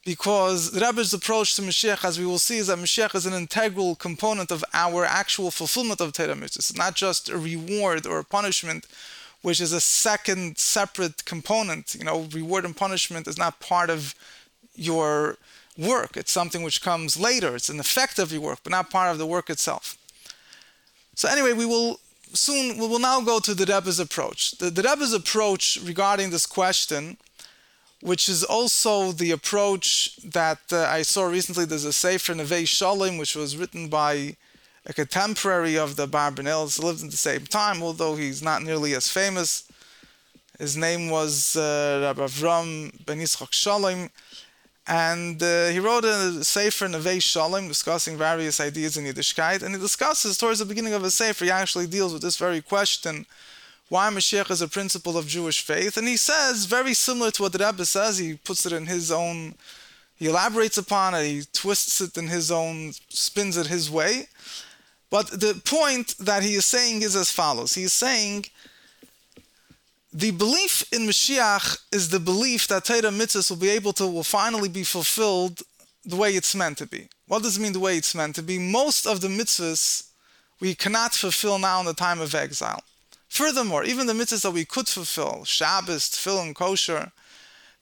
because 0.07 0.71
the 0.71 0.79
Rebbe's 0.79 1.13
approach 1.13 1.53
to 1.55 1.61
Mashiach, 1.61 2.05
as 2.05 2.17
we 2.17 2.25
will 2.25 2.39
see, 2.39 2.59
is 2.59 2.67
that 2.67 2.77
Mashiach 2.77 3.13
is 3.13 3.25
an 3.25 3.33
integral 3.33 3.93
component 3.93 4.51
of 4.51 4.63
our 4.73 5.03
actual 5.03 5.51
fulfillment 5.51 5.99
of 5.99 6.13
Torah. 6.13 6.37
It's 6.43 6.73
not 6.73 6.95
just 6.95 7.27
a 7.27 7.37
reward 7.37 8.07
or 8.07 8.19
a 8.19 8.23
punishment, 8.23 8.87
which 9.41 9.59
is 9.59 9.73
a 9.73 9.81
second 9.81 10.57
separate 10.57 11.25
component. 11.25 11.93
You 11.93 12.05
know, 12.05 12.21
reward 12.31 12.63
and 12.63 12.73
punishment 12.73 13.27
is 13.27 13.37
not 13.37 13.59
part 13.59 13.89
of 13.89 14.15
your 14.75 15.39
work. 15.77 16.15
It's 16.15 16.31
something 16.31 16.63
which 16.63 16.81
comes 16.81 17.19
later. 17.19 17.53
It's 17.57 17.67
an 17.67 17.81
effect 17.81 18.17
of 18.17 18.31
your 18.31 18.43
work, 18.43 18.59
but 18.63 18.71
not 18.71 18.89
part 18.89 19.11
of 19.11 19.17
the 19.17 19.25
work 19.25 19.49
itself. 19.49 19.97
So 21.15 21.27
anyway, 21.27 21.51
we 21.51 21.65
will 21.65 21.99
soon 22.31 22.77
we 22.77 22.87
will 22.87 22.99
now 23.11 23.19
go 23.19 23.39
to 23.39 23.53
the 23.53 23.65
Rebbe's 23.65 23.99
approach. 23.99 24.51
The, 24.51 24.69
the 24.69 24.83
Rebbe's 24.83 25.11
approach 25.11 25.77
regarding 25.83 26.29
this 26.29 26.45
question, 26.45 27.17
which 28.01 28.29
is 28.29 28.43
also 28.43 29.11
the 29.11 29.31
approach 29.31 30.17
that 30.23 30.59
uh, 30.71 30.83
I 30.83 31.01
saw 31.01 31.25
recently. 31.25 31.65
There's 31.65 31.85
a 31.85 31.93
Sefer 31.93 32.33
Nevei 32.33 32.67
Shalom, 32.67 33.17
which 33.17 33.35
was 33.35 33.57
written 33.57 33.89
by 33.89 34.35
a 34.85 34.93
contemporary 34.93 35.77
of 35.77 35.95
the 35.95 36.07
Barbanels, 36.07 36.81
lived 36.81 37.01
in 37.01 37.09
the 37.09 37.17
same 37.17 37.45
time, 37.45 37.81
although 37.83 38.15
he's 38.15 38.41
not 38.41 38.61
nearly 38.61 38.93
as 38.93 39.09
famous. 39.09 39.69
His 40.59 40.77
name 40.77 41.09
was 41.09 41.55
uh, 41.55 41.99
Rabbi 42.03 42.21
Avram 42.21 43.05
Ben 43.05 43.19
Yitzchak 43.19 43.51
Shalom. 43.51 44.09
And 44.89 45.43
uh, 45.43 45.67
he 45.67 45.79
wrote 45.79 46.05
a 46.05 46.43
Sefer 46.43 46.87
Nevei 46.87 47.21
Shalom 47.21 47.67
discussing 47.67 48.17
various 48.17 48.61
ideas 48.61 48.95
in 48.95 49.03
Yiddishkeit. 49.03 49.61
And 49.61 49.75
he 49.75 49.81
discusses 49.81 50.37
towards 50.37 50.59
the 50.59 50.65
beginning 50.65 50.93
of 50.93 51.03
his 51.03 51.15
Sefer, 51.15 51.45
he 51.45 51.51
actually 51.51 51.87
deals 51.87 52.13
with 52.13 52.21
this 52.21 52.37
very 52.37 52.61
question 52.61 53.25
why 53.89 54.09
Mashiach 54.09 54.51
is 54.51 54.61
a 54.61 54.67
principle 54.67 55.17
of 55.17 55.27
Jewish 55.27 55.61
faith. 55.61 55.97
And 55.97 56.07
he 56.07 56.17
says, 56.17 56.65
very 56.65 56.93
similar 56.93 57.31
to 57.31 57.43
what 57.43 57.53
the 57.53 57.65
Rebbe 57.65 57.85
says, 57.85 58.17
he 58.17 58.35
puts 58.35 58.65
it 58.65 58.73
in 58.73 58.85
his 58.85 59.11
own, 59.11 59.55
he 60.15 60.27
elaborates 60.27 60.77
upon 60.77 61.13
it, 61.13 61.25
he 61.25 61.41
twists 61.53 62.01
it 62.01 62.17
in 62.17 62.27
his 62.27 62.51
own, 62.51 62.93
spins 63.09 63.55
it 63.55 63.67
his 63.67 63.89
way. 63.89 64.27
But 65.09 65.27
the 65.27 65.61
point 65.63 66.15
that 66.19 66.43
he 66.43 66.55
is 66.55 66.65
saying 66.65 67.01
is 67.01 67.15
as 67.15 67.31
follows 67.31 67.75
He 67.75 67.83
is 67.83 67.93
saying 67.93 68.45
the 70.11 70.31
belief 70.31 70.83
in 70.91 71.01
Mashiach 71.01 71.79
is 71.91 72.09
the 72.09 72.19
belief 72.19 72.67
that 72.67 72.85
Torah 72.85 73.11
mitzvahs 73.11 73.49
will 73.49 73.57
be 73.57 73.69
able 73.69 73.93
to, 73.93 74.07
will 74.07 74.23
finally 74.23 74.67
be 74.67 74.83
fulfilled 74.83 75.61
the 76.03 76.15
way 76.15 76.31
it's 76.31 76.55
meant 76.55 76.77
to 76.79 76.87
be. 76.87 77.07
What 77.27 77.43
does 77.43 77.57
it 77.57 77.61
mean 77.61 77.73
the 77.73 77.79
way 77.79 77.97
it's 77.97 78.15
meant 78.15 78.35
to 78.35 78.43
be? 78.43 78.57
Most 78.57 79.05
of 79.05 79.21
the 79.21 79.27
mitzvahs 79.27 80.09
we 80.59 80.73
cannot 80.73 81.13
fulfill 81.13 81.59
now 81.59 81.79
in 81.79 81.85
the 81.85 81.93
time 81.93 82.19
of 82.19 82.33
exile. 82.33 82.81
Furthermore, 83.37 83.83
even 83.83 84.07
the 84.07 84.13
mitzvahs 84.13 84.41
that 84.41 84.51
we 84.51 84.65
could 84.65 84.87
fulfill, 84.87 85.45
Shabbos, 85.45 86.09
Tefillin, 86.09 86.55
Kosher, 86.55 87.11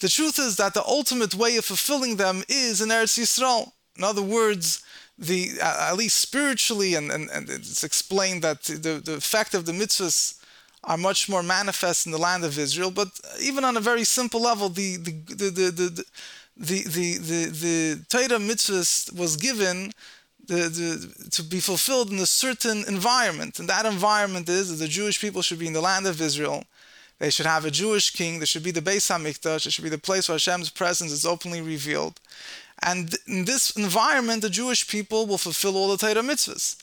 the 0.01 0.09
truth 0.09 0.38
is 0.38 0.57
that 0.57 0.74
the 0.74 0.83
ultimate 0.83 1.33
way 1.33 1.55
of 1.55 1.63
fulfilling 1.63 2.17
them 2.17 2.43
is 2.50 2.81
in 2.81 2.89
Eretz 2.89 3.17
Yisrael. 3.17 3.71
In 3.97 4.03
other 4.03 4.21
words, 4.21 4.83
the 5.17 5.51
uh, 5.62 5.91
at 5.91 5.95
least 5.95 6.17
spiritually, 6.19 6.95
and, 6.95 7.09
and, 7.09 7.29
and 7.29 7.50
it's 7.50 7.85
explained 7.85 8.41
that 8.41 8.63
the, 8.63 9.01
the 9.05 9.13
effect 9.13 9.53
of 9.53 9.65
the 9.65 9.71
mitzvahs 9.71 10.38
are 10.83 10.97
much 10.97 11.29
more 11.29 11.41
manifest 11.41 12.05
in 12.05 12.12
the 12.12 12.17
land 12.17 12.43
of 12.43 12.59
Israel. 12.59 12.91
But 12.91 13.07
even 13.41 13.63
on 13.63 13.77
a 13.77 13.88
very 13.91 14.03
simple 14.03 14.41
level, 14.41 14.67
the 14.67 14.97
the 14.97 15.12
the 15.41 15.50
the 15.50 15.71
the 15.71 16.05
the, 16.57 16.83
the, 16.83 17.17
the, 17.29 17.45
the 17.63 18.05
Torah 18.09 18.39
mitzvahs 18.39 19.17
was 19.17 19.38
given 19.38 19.93
the, 20.47 20.55
the, 20.55 21.29
to 21.31 21.43
be 21.43 21.59
fulfilled 21.59 22.11
in 22.11 22.19
a 22.19 22.25
certain 22.25 22.83
environment. 22.87 23.59
And 23.59 23.69
that 23.69 23.85
environment 23.85 24.49
is 24.49 24.69
that 24.69 24.83
the 24.83 24.89
Jewish 24.89 25.19
people 25.19 25.41
should 25.41 25.59
be 25.59 25.67
in 25.67 25.73
the 25.73 25.81
land 25.81 26.07
of 26.07 26.21
Israel. 26.21 26.63
They 27.19 27.29
should 27.29 27.45
have 27.45 27.65
a 27.65 27.71
Jewish 27.71 28.11
king. 28.11 28.39
There 28.39 28.45
should 28.45 28.63
be 28.63 28.71
the 28.71 28.81
Beis 28.81 29.09
HaMikdash. 29.09 29.65
It 29.65 29.71
should 29.71 29.83
be 29.83 29.89
the 29.89 29.97
place 29.97 30.27
where 30.27 30.35
Hashem's 30.35 30.69
presence 30.69 31.11
is 31.11 31.25
openly 31.25 31.61
revealed. 31.61 32.19
And 32.83 33.15
in 33.27 33.45
this 33.45 33.71
environment, 33.71 34.41
the 34.41 34.49
Jewish 34.49 34.87
people 34.87 35.25
will 35.25 35.37
fulfill 35.37 35.77
all 35.77 35.95
the 35.95 35.97
Torah 35.97 36.21
mitzvahs. 36.21 36.77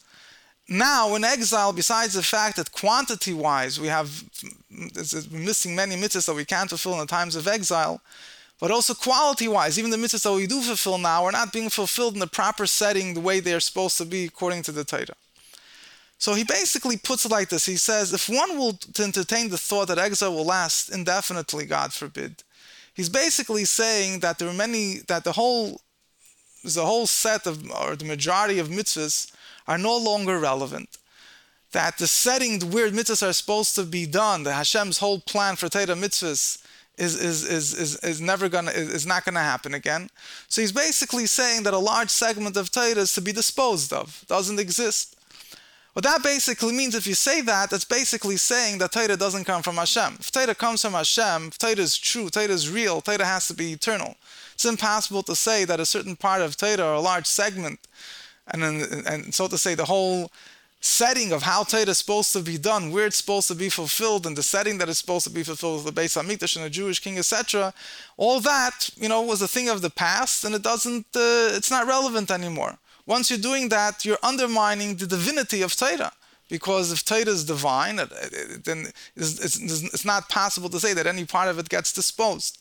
Now, 0.68 1.14
in 1.16 1.24
exile, 1.24 1.72
besides 1.72 2.14
the 2.14 2.22
fact 2.22 2.56
that 2.56 2.72
quantity 2.72 3.34
wise 3.34 3.78
we 3.78 3.88
have 3.88 4.06
mm, 4.72 5.32
missing 5.32 5.76
many 5.76 5.96
mitzvahs 5.96 6.26
that 6.26 6.34
we 6.34 6.44
can't 6.44 6.70
fulfill 6.70 6.94
in 6.94 7.00
the 7.00 7.06
times 7.06 7.36
of 7.36 7.46
exile, 7.46 8.00
but 8.62 8.70
also 8.70 8.94
quality 8.94 9.48
wise, 9.48 9.76
even 9.76 9.90
the 9.90 9.96
mitzvahs 9.96 10.22
that 10.22 10.32
we 10.32 10.46
do 10.46 10.60
fulfill 10.60 10.96
now 10.96 11.24
are 11.24 11.32
not 11.32 11.52
being 11.52 11.68
fulfilled 11.68 12.14
in 12.14 12.20
the 12.20 12.28
proper 12.28 12.64
setting 12.64 13.12
the 13.12 13.20
way 13.20 13.40
they 13.40 13.52
are 13.52 13.58
supposed 13.58 13.98
to 13.98 14.04
be 14.04 14.26
according 14.26 14.62
to 14.62 14.70
the 14.70 14.84
Torah. 14.84 15.16
So 16.16 16.34
he 16.34 16.44
basically 16.44 16.96
puts 16.96 17.24
it 17.24 17.32
like 17.32 17.48
this. 17.48 17.66
He 17.66 17.74
says, 17.74 18.12
if 18.12 18.28
one 18.28 18.56
will 18.56 18.78
entertain 19.00 19.48
the 19.48 19.58
thought 19.58 19.88
that 19.88 19.98
exile 19.98 20.32
will 20.32 20.44
last 20.44 20.90
indefinitely, 20.90 21.66
God 21.66 21.92
forbid, 21.92 22.44
he's 22.94 23.08
basically 23.08 23.64
saying 23.64 24.20
that 24.20 24.38
there 24.38 24.48
are 24.48 24.54
many, 24.54 24.98
that 25.08 25.24
the 25.24 25.32
whole, 25.32 25.80
a 26.64 26.80
whole 26.82 27.08
set 27.08 27.48
of, 27.48 27.68
or 27.68 27.96
the 27.96 28.04
majority 28.04 28.60
of 28.60 28.68
mitzvahs 28.68 29.32
are 29.66 29.76
no 29.76 29.96
longer 29.96 30.38
relevant. 30.38 30.98
That 31.72 31.98
the 31.98 32.06
setting 32.06 32.60
where 32.70 32.88
mitzvahs 32.90 33.28
are 33.28 33.32
supposed 33.32 33.74
to 33.74 33.82
be 33.82 34.06
done, 34.06 34.44
the 34.44 34.52
Hashem's 34.52 34.98
whole 34.98 35.18
plan 35.18 35.56
for 35.56 35.68
Torah 35.68 35.96
mitzvahs, 35.96 36.61
is, 36.98 37.14
is, 37.20 37.48
is, 37.48 37.74
is, 37.74 37.96
is 37.96 38.20
never 38.20 38.48
gonna 38.48 38.70
is 38.70 39.06
not 39.06 39.24
gonna 39.24 39.40
happen 39.40 39.74
again. 39.74 40.08
So 40.48 40.60
he's 40.60 40.72
basically 40.72 41.26
saying 41.26 41.62
that 41.64 41.74
a 41.74 41.78
large 41.78 42.10
segment 42.10 42.56
of 42.56 42.70
Torah 42.70 42.98
is 42.98 43.14
to 43.14 43.20
be 43.20 43.32
disposed 43.32 43.92
of, 43.92 44.24
doesn't 44.28 44.60
exist. 44.60 45.16
What 45.94 46.04
that 46.04 46.22
basically 46.22 46.72
means, 46.72 46.94
if 46.94 47.06
you 47.06 47.14
say 47.14 47.42
that, 47.42 47.68
that's 47.70 47.84
basically 47.84 48.38
saying 48.38 48.78
that 48.78 48.92
Torah 48.92 49.16
doesn't 49.16 49.44
come 49.44 49.62
from 49.62 49.76
Hashem. 49.76 50.16
If 50.20 50.30
Torah 50.30 50.54
comes 50.54 50.80
from 50.80 50.94
Hashem, 50.94 51.48
if 51.48 51.58
Torah 51.58 51.78
is 51.78 51.98
true, 51.98 52.30
Torah 52.30 52.48
is 52.48 52.70
real, 52.70 53.02
Torah 53.02 53.26
has 53.26 53.46
to 53.48 53.54
be 53.54 53.72
eternal. 53.72 54.16
It's 54.54 54.64
impossible 54.64 55.22
to 55.24 55.36
say 55.36 55.66
that 55.66 55.80
a 55.80 55.86
certain 55.86 56.16
part 56.16 56.40
of 56.40 56.56
Torah 56.56 56.84
or 56.84 56.94
a 56.94 57.00
large 57.00 57.26
segment 57.26 57.80
and 58.48 58.62
then, 58.62 59.02
and 59.06 59.34
so 59.34 59.48
to 59.48 59.58
say 59.58 59.74
the 59.74 59.84
whole 59.84 60.30
setting 60.82 61.32
of 61.32 61.42
how 61.42 61.62
Torah 61.62 61.88
is 61.88 61.98
supposed 61.98 62.32
to 62.32 62.40
be 62.40 62.58
done, 62.58 62.90
where 62.90 63.06
it's 63.06 63.16
supposed 63.16 63.46
to 63.48 63.54
be 63.54 63.68
fulfilled, 63.68 64.26
and 64.26 64.36
the 64.36 64.42
setting 64.42 64.78
that 64.78 64.88
it's 64.88 64.98
supposed 64.98 65.26
to 65.26 65.32
be 65.32 65.44
fulfilled, 65.44 65.84
with 65.84 65.94
the 65.94 66.00
Beis 66.00 66.20
Hamikdash 66.20 66.56
and 66.56 66.64
the 66.64 66.70
Jewish 66.70 66.98
king, 66.98 67.18
etc. 67.18 67.72
All 68.16 68.40
that, 68.40 68.90
you 68.96 69.08
know, 69.08 69.22
was 69.22 69.40
a 69.40 69.48
thing 69.48 69.68
of 69.68 69.80
the 69.80 69.90
past, 69.90 70.44
and 70.44 70.54
it 70.54 70.62
doesn't, 70.62 71.06
uh, 71.14 71.56
it's 71.56 71.70
not 71.70 71.86
relevant 71.86 72.30
anymore. 72.32 72.78
Once 73.06 73.30
you're 73.30 73.38
doing 73.38 73.68
that, 73.68 74.04
you're 74.04 74.18
undermining 74.24 74.96
the 74.96 75.06
divinity 75.06 75.62
of 75.62 75.74
Torah. 75.74 76.12
Because 76.48 76.92
if 76.92 77.04
Torah 77.04 77.28
is 77.28 77.44
divine, 77.44 77.96
then 77.96 78.88
it's 79.16 80.04
not 80.04 80.28
possible 80.28 80.68
to 80.68 80.80
say 80.80 80.92
that 80.92 81.06
any 81.06 81.24
part 81.24 81.48
of 81.48 81.58
it 81.58 81.68
gets 81.68 81.92
disposed. 81.92 82.58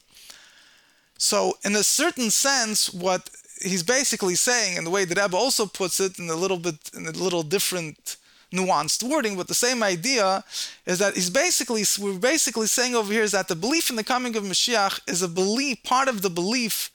So, 1.17 1.57
in 1.63 1.75
a 1.75 1.83
certain 1.83 2.31
sense, 2.31 2.93
what 2.93 3.29
he's 3.61 3.83
basically 3.83 4.35
saying, 4.35 4.77
and 4.77 4.85
the 4.85 4.91
way 4.91 5.05
that 5.05 5.17
Rebbe 5.17 5.37
also 5.37 5.65
puts 5.65 5.99
it 5.99 6.19
in 6.19 6.29
a 6.29 6.35
little 6.35 6.57
bit 6.57 6.75
in 6.93 7.07
a 7.07 7.11
little 7.11 7.43
different 7.43 8.17
nuanced 8.53 9.03
wording, 9.03 9.37
but 9.37 9.47
the 9.47 9.53
same 9.53 9.81
idea 9.81 10.43
is 10.85 10.99
that 10.99 11.13
he's 11.13 11.29
basically 11.29 11.83
we're 11.99 12.19
basically 12.19 12.67
saying 12.67 12.95
over 12.95 13.11
here 13.13 13.23
is 13.23 13.31
that 13.31 13.47
the 13.47 13.55
belief 13.55 13.89
in 13.89 13.95
the 13.95 14.03
coming 14.03 14.35
of 14.35 14.43
Mashiach 14.43 14.99
is 15.07 15.21
a 15.21 15.27
belief, 15.27 15.83
part 15.83 16.07
of 16.07 16.21
the 16.21 16.29
belief 16.29 16.91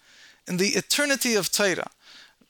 in 0.47 0.59
the 0.59 0.69
eternity 0.69 1.35
of 1.35 1.51
Torah. 1.51 1.91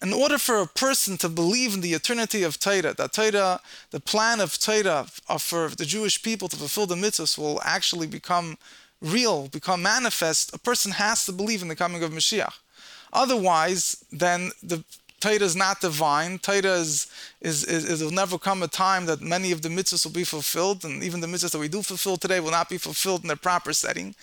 In 0.02 0.12
order 0.12 0.36
for 0.36 0.60
a 0.60 0.66
person 0.66 1.16
to 1.18 1.28
believe 1.28 1.72
in 1.72 1.80
the 1.80 1.94
eternity 1.94 2.42
of 2.42 2.58
Torah, 2.60 2.94
that 2.94 3.12
Torah, 3.14 3.60
the 3.92 4.00
plan 4.00 4.40
of 4.40 4.58
Torah 4.58 5.06
for 5.38 5.68
the 5.68 5.86
Jewish 5.86 6.22
people 6.22 6.48
to 6.48 6.56
fulfill 6.56 6.86
the 6.86 6.96
mitzvahs 6.96 7.38
will 7.38 7.60
actually 7.64 8.06
become 8.06 8.58
real, 9.00 9.48
become 9.48 9.82
manifest, 9.82 10.54
a 10.54 10.58
person 10.58 10.92
has 10.92 11.24
to 11.24 11.32
believe 11.32 11.62
in 11.62 11.68
the 11.68 11.76
coming 11.76 12.02
of 12.02 12.10
Mashiach. 12.10 12.52
Otherwise, 13.12 14.04
then 14.12 14.50
the 14.62 14.84
Torah 15.20 15.34
is 15.42 15.56
not 15.56 15.80
divine. 15.80 16.38
Torah 16.38 16.78
is, 16.78 17.10
is, 17.40 17.64
is, 17.64 18.02
will 18.02 18.10
never 18.10 18.38
come 18.38 18.62
a 18.62 18.68
time 18.68 19.06
that 19.06 19.20
many 19.20 19.50
of 19.50 19.62
the 19.62 19.68
mitzvahs 19.68 20.04
will 20.04 20.12
be 20.12 20.24
fulfilled, 20.24 20.84
and 20.84 21.02
even 21.02 21.20
the 21.20 21.26
mitzvahs 21.26 21.52
that 21.52 21.58
we 21.58 21.68
do 21.68 21.82
fulfill 21.82 22.16
today 22.16 22.40
will 22.40 22.50
not 22.50 22.68
be 22.68 22.78
fulfilled 22.78 23.22
in 23.22 23.28
their 23.28 23.36
proper 23.36 23.72
setting. 23.72 24.14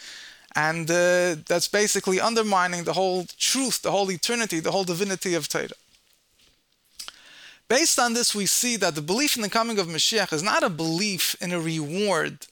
And 0.56 0.90
uh, 0.90 1.36
that's 1.48 1.68
basically 1.68 2.20
undermining 2.20 2.84
the 2.84 2.94
whole 2.94 3.26
truth, 3.38 3.82
the 3.82 3.92
whole 3.92 4.12
eternity, 4.12 4.60
the 4.60 4.72
whole 4.72 4.84
divinity 4.84 5.34
of 5.34 5.50
Torah. 5.50 5.70
Based 7.68 7.98
on 7.98 8.14
this, 8.14 8.36
we 8.36 8.46
see 8.46 8.76
that 8.78 8.94
the 8.94 9.02
belief 9.02 9.36
in 9.36 9.42
the 9.42 9.50
coming 9.50 9.80
of 9.80 9.88
Mashiach 9.88 10.32
is 10.32 10.44
not 10.44 10.64
a 10.64 10.70
belief 10.70 11.36
in 11.42 11.52
a 11.52 11.60
reward 11.60 12.46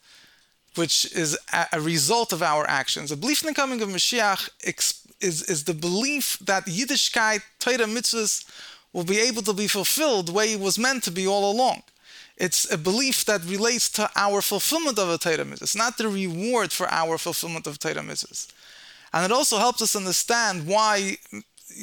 which 0.76 1.14
is 1.14 1.38
a, 1.74 1.82
result 1.82 2.32
of 2.32 2.42
our 2.42 2.66
actions. 2.70 3.12
A 3.12 3.18
belief 3.18 3.44
in 3.44 3.48
the 3.48 3.54
coming 3.54 3.82
of 3.82 3.90
Mashiach 3.90 4.50
is, 5.22 5.44
is 5.44 5.64
the 5.64 5.74
belief 5.74 6.38
that 6.42 6.66
Yiddishkeit, 6.66 7.42
Torah 7.60 7.86
mitzvahs, 7.86 8.46
will 8.94 9.04
be 9.04 9.20
able 9.20 9.42
to 9.44 9.54
be 9.54 9.68
fulfilled 9.68 10.28
the 10.28 10.34
way 10.34 10.54
it 10.54 10.60
was 10.60 10.78
meant 10.78 11.04
to 11.04 11.12
be 11.12 11.28
all 11.28 11.52
along. 11.52 11.84
It's 12.38 12.72
a 12.72 12.78
belief 12.78 13.26
that 13.26 13.46
relates 13.46 13.90
to 13.92 14.10
our 14.16 14.42
fulfillment 14.42 14.98
of 14.98 15.10
a 15.10 15.18
Torah 15.18 15.46
mitzvah. 15.46 15.78
Not 15.78 15.98
the 15.98 16.08
reward 16.08 16.72
for 16.72 16.88
our 16.90 17.18
fulfillment 17.18 17.68
of 17.68 17.78
Torah 17.80 17.96
mitzvahs. 17.96 18.52
And 19.14 19.26
it 19.26 19.32
also 19.32 19.58
helps 19.58 19.82
us 19.82 19.96
understand 19.96 20.66
why 20.66 21.18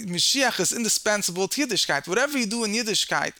Mashiach 0.06 0.60
is 0.60 0.72
indispensable 0.72 1.48
to 1.48 1.66
Yiddishkeit. 1.66 2.08
Whatever 2.08 2.38
you 2.38 2.46
do 2.46 2.64
in 2.64 2.72
Yiddishkeit, 2.72 3.34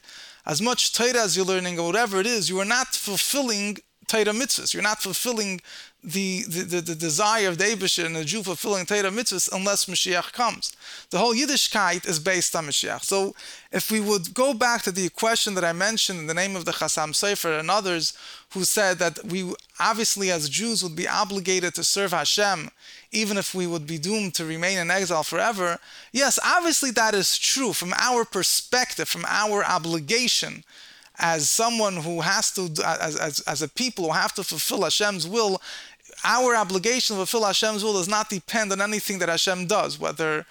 as 0.47 0.63
much 0.63 0.93
Torah 0.93 1.23
as 1.23 1.37
you're 1.37 1.45
learning 1.45 1.79
or 1.79 1.87
whatever 1.87 2.21
it 2.21 2.27
is, 2.27 2.49
you 2.49 2.59
are 2.61 2.65
not 2.65 2.89
fulfilling 2.89 3.79
Torah 4.09 4.25
mitzvahs. 4.25 4.75
You're 4.75 4.83
not 4.83 5.03
fulfilling 5.03 5.61
the, 6.03 6.45
the, 6.49 6.63
the, 6.63 6.81
the 6.81 6.95
desire 6.95 7.49
of 7.49 7.59
the 7.59 7.65
Abishah 7.65 8.07
and 8.07 8.15
the 8.15 8.25
Jew 8.25 8.43
fulfilling 8.43 8.87
Torah 8.87 9.11
mitzvahs 9.11 9.49
unless 9.53 9.87
Mashiach 9.87 10.33
comes. 10.33 10.75
The 11.11 11.19
whole 11.19 11.35
Yiddishkeit 11.35 12.09
is 12.09 12.19
based 12.19 12.55
on 12.55 12.67
Mashiach. 12.67 13.03
So 13.03 13.35
if 13.73 13.91
we 13.91 14.01
would 14.01 14.33
go 14.33 14.55
back 14.55 14.83
to 14.83 14.93
the 14.93 15.09
question 15.11 15.55
that 15.55 15.65
I 15.65 15.73
mentioned 15.73 16.21
in 16.21 16.27
the 16.27 16.35
name 16.35 16.57
of 16.57 16.65
the 16.65 16.73
Chassam 16.73 17.11
Sofer 17.11 17.59
and 17.59 17.71
others 17.71 18.17
who 18.55 18.65
said 18.65 18.99
that 18.99 19.25
we 19.25 19.53
obviously 19.79 20.31
as 20.31 20.49
Jews 20.49 20.83
would 20.83 20.97
be 20.97 21.09
obligated 21.09 21.75
to 21.75 21.85
serve 21.85 22.13
Hashem 22.13 22.71
even 23.11 23.39
if 23.39 23.55
we 23.55 23.67
would 23.67 23.87
be 23.87 23.99
doomed 23.99 24.35
to 24.35 24.45
remain 24.45 24.79
in 24.79 24.91
exile 24.91 25.23
forever. 25.23 25.79
Yes, 26.13 26.39
obviously 26.45 26.91
that 26.93 27.15
is 27.15 27.39
true 27.39 27.73
from 27.73 27.95
our 27.97 28.25
perspective, 28.25 29.09
from 29.09 29.25
our 29.27 29.65
obligation 29.65 30.65
as 31.19 31.51
someone 31.51 31.97
who 31.97 32.21
has 32.21 32.51
to, 32.53 32.71
as, 32.85 33.17
as, 33.17 33.41
as 33.41 33.63
a 33.63 33.69
people 33.69 34.07
who 34.07 34.13
have 34.13 34.33
to 34.35 34.45
fulfill 34.45 34.85
Hashem's 34.85 35.27
will, 35.27 35.61
our 36.25 36.57
obligation 36.57 37.17
to 37.17 37.27
fulfill 37.27 37.45
Hashem's 37.45 37.83
will 37.83 37.95
does 37.95 38.09
not 38.09 38.31
depend 38.31 38.73
on 38.73 38.81
anything 38.81 39.19
that 39.19 39.29
Hashem 39.29 39.67
does, 39.67 39.99
whether 39.99 40.47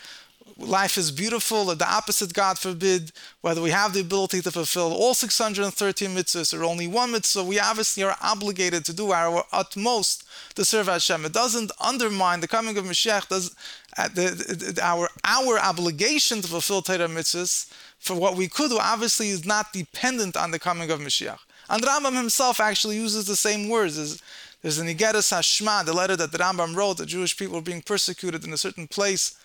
life 0.57 0.97
is 0.97 1.11
beautiful 1.11 1.69
or 1.69 1.75
the 1.75 1.89
opposite, 1.89 2.33
God 2.33 2.57
forbid, 2.57 3.11
whether 3.41 3.61
we 3.61 3.69
have 3.69 3.93
the 3.93 4.01
ability 4.01 4.41
to 4.41 4.51
fulfill 4.51 4.93
all 4.93 5.13
613 5.13 6.09
mitzvahs 6.09 6.57
or 6.57 6.63
only 6.63 6.87
one 6.87 7.11
mitzvah, 7.11 7.43
we 7.43 7.59
obviously 7.59 8.03
are 8.03 8.17
obligated 8.21 8.83
to 8.85 8.93
do 8.93 9.11
our 9.11 9.43
utmost 9.51 10.23
to 10.55 10.65
serve 10.65 10.87
Hashem. 10.87 11.25
It 11.25 11.33
doesn't 11.33 11.71
undermine 11.79 12.39
the 12.39 12.47
coming 12.47 12.77
of 12.77 12.85
Mashiach, 12.85 13.27
does, 13.27 13.55
uh, 13.97 14.07
the, 14.07 14.73
the, 14.75 14.81
our, 14.83 15.09
our 15.23 15.59
obligation 15.59 16.41
to 16.41 16.47
fulfill 16.47 16.81
Torah 16.81 17.07
mitzvahs 17.07 17.71
for 17.99 18.15
what 18.15 18.35
we 18.35 18.47
could 18.47 18.69
do 18.69 18.79
obviously 18.79 19.29
is 19.29 19.45
not 19.45 19.73
dependent 19.73 20.37
on 20.37 20.51
the 20.51 20.59
coming 20.59 20.91
of 20.91 20.99
Mashiach. 20.99 21.39
And 21.69 21.83
Rambam 21.83 22.15
himself 22.15 22.59
actually 22.59 22.95
uses 22.95 23.25
the 23.25 23.35
same 23.35 23.67
words. 23.67 23.97
There's, 23.97 24.21
there's 24.61 24.79
an 24.79 24.87
Igeres 24.87 25.31
Hashmad, 25.31 25.85
the 25.85 25.93
letter 25.93 26.15
that 26.15 26.31
Rambam 26.31 26.75
wrote, 26.75 26.97
the 26.97 27.05
Jewish 27.05 27.37
people 27.37 27.55
were 27.55 27.61
being 27.61 27.81
persecuted 27.81 28.45
in 28.45 28.53
a 28.53 28.57
certain 28.57 28.87
place 28.87 29.37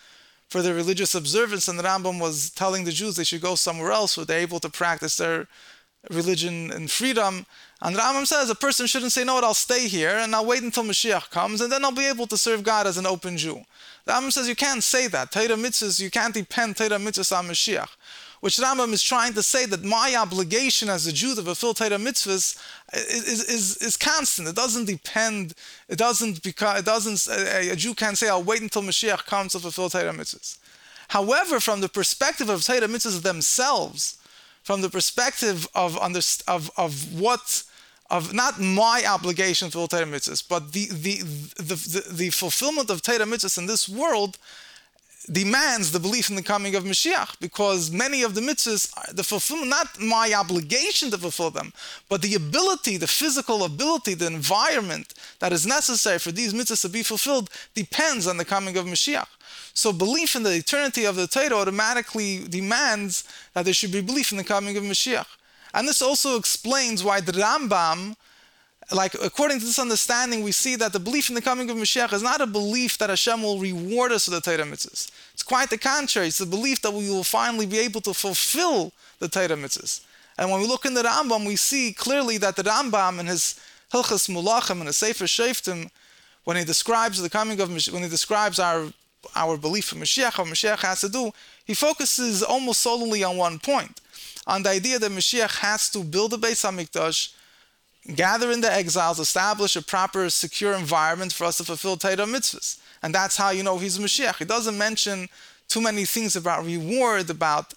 for 0.48 0.62
their 0.62 0.74
religious 0.74 1.14
observance, 1.14 1.66
and 1.66 1.80
Rambam 1.80 2.20
was 2.20 2.50
telling 2.50 2.84
the 2.84 2.92
Jews 2.92 3.16
they 3.16 3.24
should 3.24 3.40
go 3.40 3.54
somewhere 3.54 3.90
else 3.90 4.16
where 4.16 4.26
they're 4.26 4.40
able 4.40 4.60
to 4.60 4.68
practice 4.68 5.16
their 5.16 5.48
religion 6.10 6.70
and 6.70 6.90
freedom. 6.90 7.46
And 7.80 7.96
Rambam 7.96 8.26
says 8.26 8.50
a 8.50 8.54
person 8.54 8.86
shouldn't 8.86 9.12
say, 9.12 9.24
no, 9.24 9.38
I'll 9.38 9.54
stay 9.54 9.88
here 9.88 10.18
and 10.18 10.34
I'll 10.34 10.44
wait 10.44 10.62
until 10.62 10.84
Mashiach 10.84 11.30
comes 11.30 11.60
and 11.60 11.72
then 11.72 11.84
I'll 11.84 11.92
be 11.92 12.06
able 12.06 12.26
to 12.26 12.36
serve 12.36 12.62
God 12.64 12.86
as 12.86 12.98
an 12.98 13.06
open 13.06 13.38
Jew. 13.38 13.62
The 14.04 14.12
Rambam 14.12 14.32
says 14.32 14.48
you 14.48 14.56
can't 14.56 14.82
say 14.82 15.06
that. 15.08 15.32
Torah 15.32 15.56
mitzvahs, 15.56 16.00
you 16.00 16.10
can't 16.10 16.34
depend 16.34 16.76
Torah 16.76 16.98
mitzvahs 16.98 17.36
on 17.36 17.46
Mashiach 17.46 17.88
which 18.42 18.56
Rambam 18.56 18.92
is 18.92 19.04
trying 19.04 19.34
to 19.34 19.42
say 19.42 19.66
that 19.66 19.84
my 19.84 20.16
obligation 20.18 20.88
as 20.88 21.06
a 21.06 21.12
Jew 21.12 21.36
to 21.36 21.42
fulfill 21.42 21.74
Torah 21.74 21.90
mitzvahs 21.90 22.58
is, 22.92 23.48
is, 23.48 23.76
is 23.76 23.96
constant. 23.96 24.48
It 24.48 24.56
doesn't 24.56 24.86
depend, 24.86 25.54
it 25.88 25.96
doesn't, 25.96 26.42
because 26.42 26.80
it 26.80 26.84
doesn't, 26.84 27.32
uh, 27.32 27.40
uh, 27.40 27.72
a, 27.72 27.76
Jew 27.76 27.94
can't 27.94 28.18
say, 28.18 28.28
I'll 28.28 28.42
wait 28.42 28.60
until 28.60 28.82
Mashiach 28.82 29.26
comes 29.26 29.52
to 29.52 29.60
fulfill 29.60 29.90
Torah 29.90 30.12
mitzvahs. 30.12 30.58
However, 31.10 31.60
from 31.60 31.82
the 31.82 31.88
perspective 31.88 32.48
of 32.48 32.64
Torah 32.64 32.88
mitzvahs 32.88 33.22
themselves, 33.22 34.18
from 34.64 34.80
the 34.80 34.90
perspective 34.90 35.68
of, 35.76 35.96
of, 35.96 36.70
of 36.76 37.20
what, 37.20 37.62
of 38.10 38.34
not 38.34 38.60
my 38.60 39.04
obligation 39.08 39.68
to 39.68 39.72
fulfill 39.72 40.00
Torah 40.00 40.10
mitzvahs, 40.10 40.42
but 40.48 40.72
the, 40.72 40.86
the, 40.86 41.18
the, 41.62 41.74
the, 41.76 42.04
the 42.10 42.30
fulfillment 42.30 42.90
of 42.90 43.02
Torah 43.02 43.18
mitzvahs 43.20 43.56
in 43.56 43.66
this 43.66 43.88
world 43.88 44.36
demands 45.30 45.92
the 45.92 46.00
belief 46.00 46.30
in 46.30 46.36
the 46.36 46.42
coming 46.42 46.74
of 46.74 46.84
Mashiach 46.84 47.38
because 47.40 47.90
many 47.90 48.22
of 48.22 48.34
the 48.34 48.40
mitzvahs, 48.40 48.92
the 49.14 49.22
fulfillment, 49.22 49.70
not 49.70 50.00
my 50.00 50.32
obligation 50.32 51.10
to 51.10 51.18
fulfill 51.18 51.50
them, 51.50 51.72
but 52.08 52.22
the 52.22 52.34
ability, 52.34 52.96
the 52.96 53.06
physical 53.06 53.64
ability, 53.64 54.14
the 54.14 54.26
environment 54.26 55.14
that 55.38 55.52
is 55.52 55.66
necessary 55.66 56.18
for 56.18 56.32
these 56.32 56.52
mitzvahs 56.52 56.82
to 56.82 56.88
be 56.88 57.02
fulfilled 57.02 57.50
depends 57.74 58.26
on 58.26 58.36
the 58.36 58.44
coming 58.44 58.76
of 58.76 58.86
Mashiach. 58.86 59.28
So 59.74 59.92
belief 59.92 60.36
in 60.36 60.42
the 60.42 60.54
eternity 60.54 61.04
of 61.04 61.16
the 61.16 61.26
Torah 61.26 61.56
automatically 61.56 62.44
demands 62.48 63.24
that 63.54 63.64
there 63.64 63.74
should 63.74 63.92
be 63.92 64.00
belief 64.00 64.32
in 64.32 64.38
the 64.38 64.44
coming 64.44 64.76
of 64.76 64.82
Mashiach. 64.82 65.26
And 65.74 65.88
this 65.88 66.02
also 66.02 66.36
explains 66.36 67.02
why 67.02 67.20
the 67.20 67.32
Rambam 67.32 68.16
like 68.90 69.14
according 69.14 69.60
to 69.60 69.64
this 69.64 69.78
understanding, 69.78 70.42
we 70.42 70.52
see 70.52 70.76
that 70.76 70.92
the 70.92 70.98
belief 70.98 71.28
in 71.28 71.34
the 71.34 71.42
coming 71.42 71.70
of 71.70 71.76
Mashiach 71.76 72.12
is 72.12 72.22
not 72.22 72.40
a 72.40 72.46
belief 72.46 72.98
that 72.98 73.10
Hashem 73.10 73.42
will 73.42 73.58
reward 73.58 74.12
us 74.12 74.24
for 74.24 74.32
the 74.32 74.40
Torah 74.40 74.64
mitzvahs. 74.64 75.10
It's 75.34 75.42
quite 75.42 75.70
the 75.70 75.78
contrary. 75.78 76.28
It's 76.28 76.38
the 76.38 76.46
belief 76.46 76.82
that 76.82 76.92
we 76.92 77.08
will 77.08 77.24
finally 77.24 77.66
be 77.66 77.78
able 77.78 78.00
to 78.02 78.14
fulfill 78.14 78.92
the 79.18 79.28
Torah 79.28 79.48
mitzvahs. 79.48 80.00
And 80.36 80.50
when 80.50 80.60
we 80.60 80.66
look 80.66 80.84
in 80.84 80.94
the 80.94 81.02
Rambam, 81.02 81.46
we 81.46 81.56
see 81.56 81.92
clearly 81.92 82.38
that 82.38 82.56
the 82.56 82.64
Rambam 82.64 83.20
in 83.20 83.26
his 83.26 83.60
Hilchas 83.92 84.28
Mulachim 84.28 84.78
and 84.78 84.86
his 84.86 84.96
Sefer 84.96 85.24
Shoftim, 85.24 85.90
when 86.44 86.56
he 86.56 86.64
describes 86.64 87.20
the 87.22 87.30
coming 87.30 87.60
of 87.60 87.68
Mashiach, 87.68 87.92
when 87.92 88.02
he 88.02 88.08
describes 88.08 88.58
our 88.58 88.86
our 89.36 89.56
belief 89.56 89.92
in 89.92 90.00
Mashiach, 90.00 90.36
what 90.36 90.48
Mashiach 90.48 90.80
has 90.80 91.02
to 91.02 91.08
do, 91.08 91.30
he 91.64 91.74
focuses 91.74 92.42
almost 92.42 92.80
solely 92.80 93.22
on 93.22 93.36
one 93.36 93.60
point, 93.60 94.00
on 94.48 94.64
the 94.64 94.70
idea 94.70 94.98
that 94.98 95.12
Mashiach 95.12 95.58
has 95.58 95.88
to 95.90 96.02
build 96.02 96.34
a 96.34 96.36
Beis 96.36 96.64
Hamikdash 96.68 97.32
gather 98.14 98.50
in 98.50 98.60
the 98.60 98.72
exiles, 98.72 99.18
establish 99.18 99.76
a 99.76 99.82
proper, 99.82 100.28
secure 100.30 100.74
environment 100.74 101.32
for 101.32 101.44
us 101.44 101.58
to 101.58 101.64
fulfill 101.64 101.96
Torah 101.96 102.16
mitzvahs. 102.16 102.78
And 103.02 103.14
that's 103.14 103.36
how 103.36 103.50
you 103.50 103.62
know 103.62 103.78
he's 103.78 103.98
Mashiach. 103.98 104.38
He 104.38 104.44
doesn't 104.44 104.76
mention 104.76 105.28
too 105.68 105.80
many 105.80 106.04
things 106.04 106.36
about 106.36 106.64
reward, 106.64 107.30
about 107.30 107.74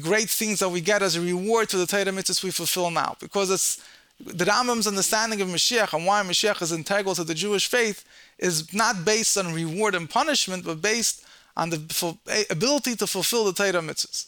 great 0.00 0.28
things 0.28 0.58
that 0.58 0.68
we 0.68 0.80
get 0.80 1.02
as 1.02 1.16
a 1.16 1.20
reward 1.20 1.70
for 1.70 1.76
the 1.76 1.86
Torah 1.86 2.04
mitzvahs 2.04 2.42
we 2.42 2.50
fulfill 2.50 2.90
now. 2.90 3.16
Because 3.20 3.50
it's 3.50 3.82
the 4.18 4.44
Rambam's 4.44 4.86
understanding 4.86 5.40
of 5.40 5.48
Mashiach 5.48 5.94
and 5.94 6.06
why 6.06 6.22
Mashiach 6.22 6.60
is 6.62 6.72
integral 6.72 7.14
to 7.14 7.24
the 7.24 7.34
Jewish 7.34 7.68
faith 7.68 8.04
is 8.38 8.72
not 8.74 9.04
based 9.04 9.36
on 9.38 9.54
reward 9.54 9.94
and 9.94 10.08
punishment, 10.08 10.64
but 10.64 10.82
based 10.82 11.24
on 11.56 11.70
the 11.70 12.46
ability 12.50 12.96
to 12.96 13.06
fulfill 13.06 13.44
the 13.44 13.52
Torah 13.52 13.82
mitzvahs. 13.82 14.26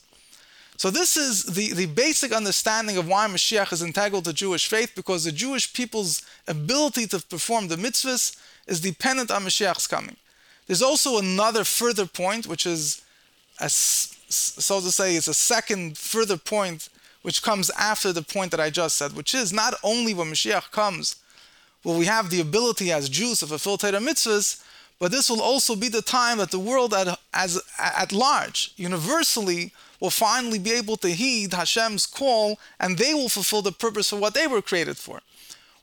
So 0.77 0.91
this 0.91 1.17
is 1.17 1.45
the, 1.45 1.73
the 1.73 1.87
basic 1.87 2.33
understanding 2.33 2.97
of 2.97 3.07
why 3.07 3.27
Mashiach 3.29 3.73
is 3.73 3.83
integral 3.83 4.23
to 4.23 4.33
Jewish 4.33 4.67
faith, 4.67 4.93
because 4.97 5.25
the 5.25 5.33
Jewish 5.33 5.73
people's 5.73 6.23
ability 6.49 7.07
to 7.09 7.21
perform 7.21 7.69
the 7.69 7.77
mitzvahs 7.77 8.37
is 8.67 8.81
dependent 8.81 9.31
on 9.31 9.45
Mashiach's 9.45 9.87
coming. 9.87 10.17
There's 10.67 10.83
also 10.83 11.19
another 11.19 11.65
further 11.65 12.07
point, 12.07 12.47
which 12.47 12.67
is, 12.67 13.03
a, 13.61 13.69
so 13.69 14.81
to 14.81 14.91
say, 14.91 15.17
it's 15.17 15.29
a 15.29 15.35
second 15.35 15.99
further 15.99 16.37
point 16.37 16.89
which 17.23 17.43
comes 17.43 17.71
after 17.79 18.13
the 18.13 18.23
point 18.23 18.51
that 18.51 18.61
I 18.61 18.71
just 18.71 18.97
said, 18.99 19.13
which 19.13 19.35
is 19.35 19.53
not 19.53 19.75
only 19.85 20.15
when 20.15 20.29
Mashiach 20.29 20.73
comes 20.73 21.17
will 21.85 21.99
we 21.99 22.07
have 22.07 22.31
the 22.31 22.41
ability 22.41 22.93
as 22.93 23.09
Jews 23.09 23.41
to 23.41 23.47
fulfill 23.47 23.77
Torah 23.77 23.99
mitzvahs, 23.99 24.63
but 24.99 25.11
this 25.11 25.29
will 25.29 25.41
also 25.41 25.75
be 25.75 25.89
the 25.89 26.03
time 26.03 26.39
that 26.39 26.51
the 26.51 26.59
world 26.59 26.95
at, 26.95 27.19
as, 27.35 27.61
at 27.79 28.13
large, 28.13 28.73
universally, 28.77 29.73
will 30.03 30.11
finally 30.11 30.59
be 30.59 30.73
able 30.73 30.97
to 30.97 31.09
heed 31.09 31.53
Hashem's 31.53 32.07
call 32.07 32.59
and 32.81 32.99
they 32.99 33.15
will 33.15 33.29
fulfill 33.29 33.63
the 33.63 33.71
purpose 33.71 34.11
for 34.11 34.17
what 34.17 34.35
they 34.35 34.49
were 34.49 34.61
created 34.61 34.97
for. 34.97 35.21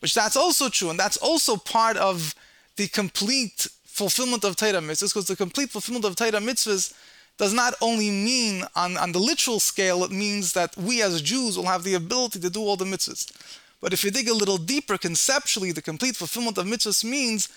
Which 0.01 0.13
that's 0.13 0.35
also 0.35 0.67
true, 0.67 0.89
and 0.89 0.99
that's 0.99 1.15
also 1.15 1.55
part 1.55 1.95
of 1.95 2.35
the 2.75 2.87
complete 2.89 3.65
fulfillment 3.85 4.43
of 4.43 4.57
Torah 4.57 4.81
mitzvahs, 4.81 5.13
because 5.13 5.27
the 5.27 5.37
complete 5.37 5.69
fulfillment 5.69 6.03
of 6.03 6.17
Torah 6.17 6.41
mitzvahs 6.41 6.93
does 7.37 7.53
not 7.53 7.75
only 7.81 8.09
mean 8.09 8.65
on, 8.75 8.97
on 8.97 9.13
the 9.13 9.19
literal 9.19 9.61
scale, 9.61 10.03
it 10.03 10.11
means 10.11 10.51
that 10.51 10.75
we 10.75 11.01
as 11.01 11.21
Jews 11.21 11.55
will 11.55 11.67
have 11.67 11.85
the 11.85 11.93
ability 11.93 12.39
to 12.41 12.49
do 12.49 12.59
all 12.59 12.75
the 12.75 12.83
mitzvahs. 12.83 13.31
But 13.79 13.93
if 13.93 14.03
you 14.03 14.11
dig 14.11 14.27
a 14.27 14.33
little 14.33 14.57
deeper 14.57 14.97
conceptually, 14.97 15.71
the 15.71 15.81
complete 15.81 16.17
fulfillment 16.17 16.57
of 16.57 16.65
mitzvahs 16.65 17.05
means 17.05 17.47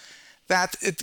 that 0.47 0.77
it 0.81 1.03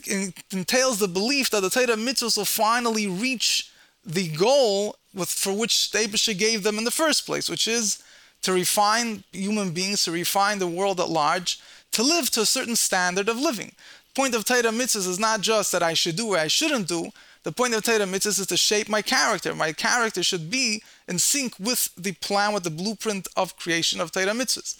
entails 0.51 0.99
the 0.99 1.09
belief 1.09 1.49
that 1.49 1.61
the 1.61 1.69
Torah 1.69 1.97
mitzvahs 1.97 2.37
will 2.37 2.45
finally 2.45 3.07
reach 3.07 3.69
the 4.05 4.29
goal 4.29 4.97
with, 5.13 5.29
for 5.29 5.53
which 5.53 5.91
Abisha 5.93 6.37
gave 6.37 6.63
them 6.63 6.77
in 6.77 6.83
the 6.83 6.91
first 6.91 7.25
place, 7.25 7.49
which 7.49 7.67
is 7.67 8.01
to 8.41 8.53
refine 8.53 9.23
human 9.31 9.71
beings, 9.71 10.03
to 10.03 10.11
refine 10.11 10.59
the 10.59 10.67
world 10.67 10.99
at 10.99 11.09
large, 11.09 11.59
to 11.91 12.03
live 12.03 12.29
to 12.31 12.41
a 12.41 12.45
certain 12.45 12.75
standard 12.75 13.27
of 13.27 13.37
living. 13.37 13.73
The 14.13 14.21
point 14.21 14.35
of 14.35 14.45
Torah 14.45 14.71
mitzvahs 14.71 15.07
is 15.07 15.19
not 15.19 15.41
just 15.41 15.71
that 15.71 15.83
I 15.83 15.93
should 15.93 16.15
do 16.15 16.33
or 16.33 16.37
I 16.37 16.47
shouldn't 16.47 16.87
do. 16.87 17.11
The 17.43 17.51
point 17.51 17.73
of 17.73 17.83
Torah 17.83 17.99
mitzvahs 17.99 18.39
is 18.39 18.47
to 18.47 18.57
shape 18.57 18.89
my 18.89 19.01
character. 19.01 19.53
My 19.55 19.73
character 19.73 20.23
should 20.23 20.49
be 20.49 20.83
in 21.07 21.19
sync 21.19 21.57
with 21.59 21.89
the 21.95 22.13
plan, 22.13 22.53
with 22.53 22.63
the 22.63 22.69
blueprint 22.69 23.27
of 23.35 23.57
creation 23.57 23.99
of 23.99 24.11
Torah 24.11 24.27
mitzvahs. 24.27 24.77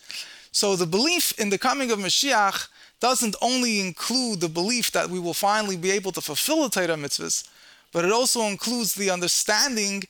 So 0.51 0.75
the 0.75 0.87
belief 0.87 1.37
in 1.39 1.49
the 1.49 1.57
coming 1.57 1.91
of 1.91 1.99
Mashiach 1.99 2.67
doesn't 2.99 3.35
only 3.41 3.79
include 3.79 4.41
the 4.41 4.49
belief 4.49 4.91
that 4.91 5.09
we 5.09 5.19
will 5.19 5.33
finally 5.33 5.77
be 5.77 5.91
able 5.91 6.11
to 6.11 6.21
fulfill 6.21 6.67
the 6.67 6.69
mitzvahs, 6.69 7.47
but 7.91 8.05
it 8.05 8.11
also 8.11 8.43
includes 8.43 8.95
the 8.95 9.09
understanding 9.09 10.03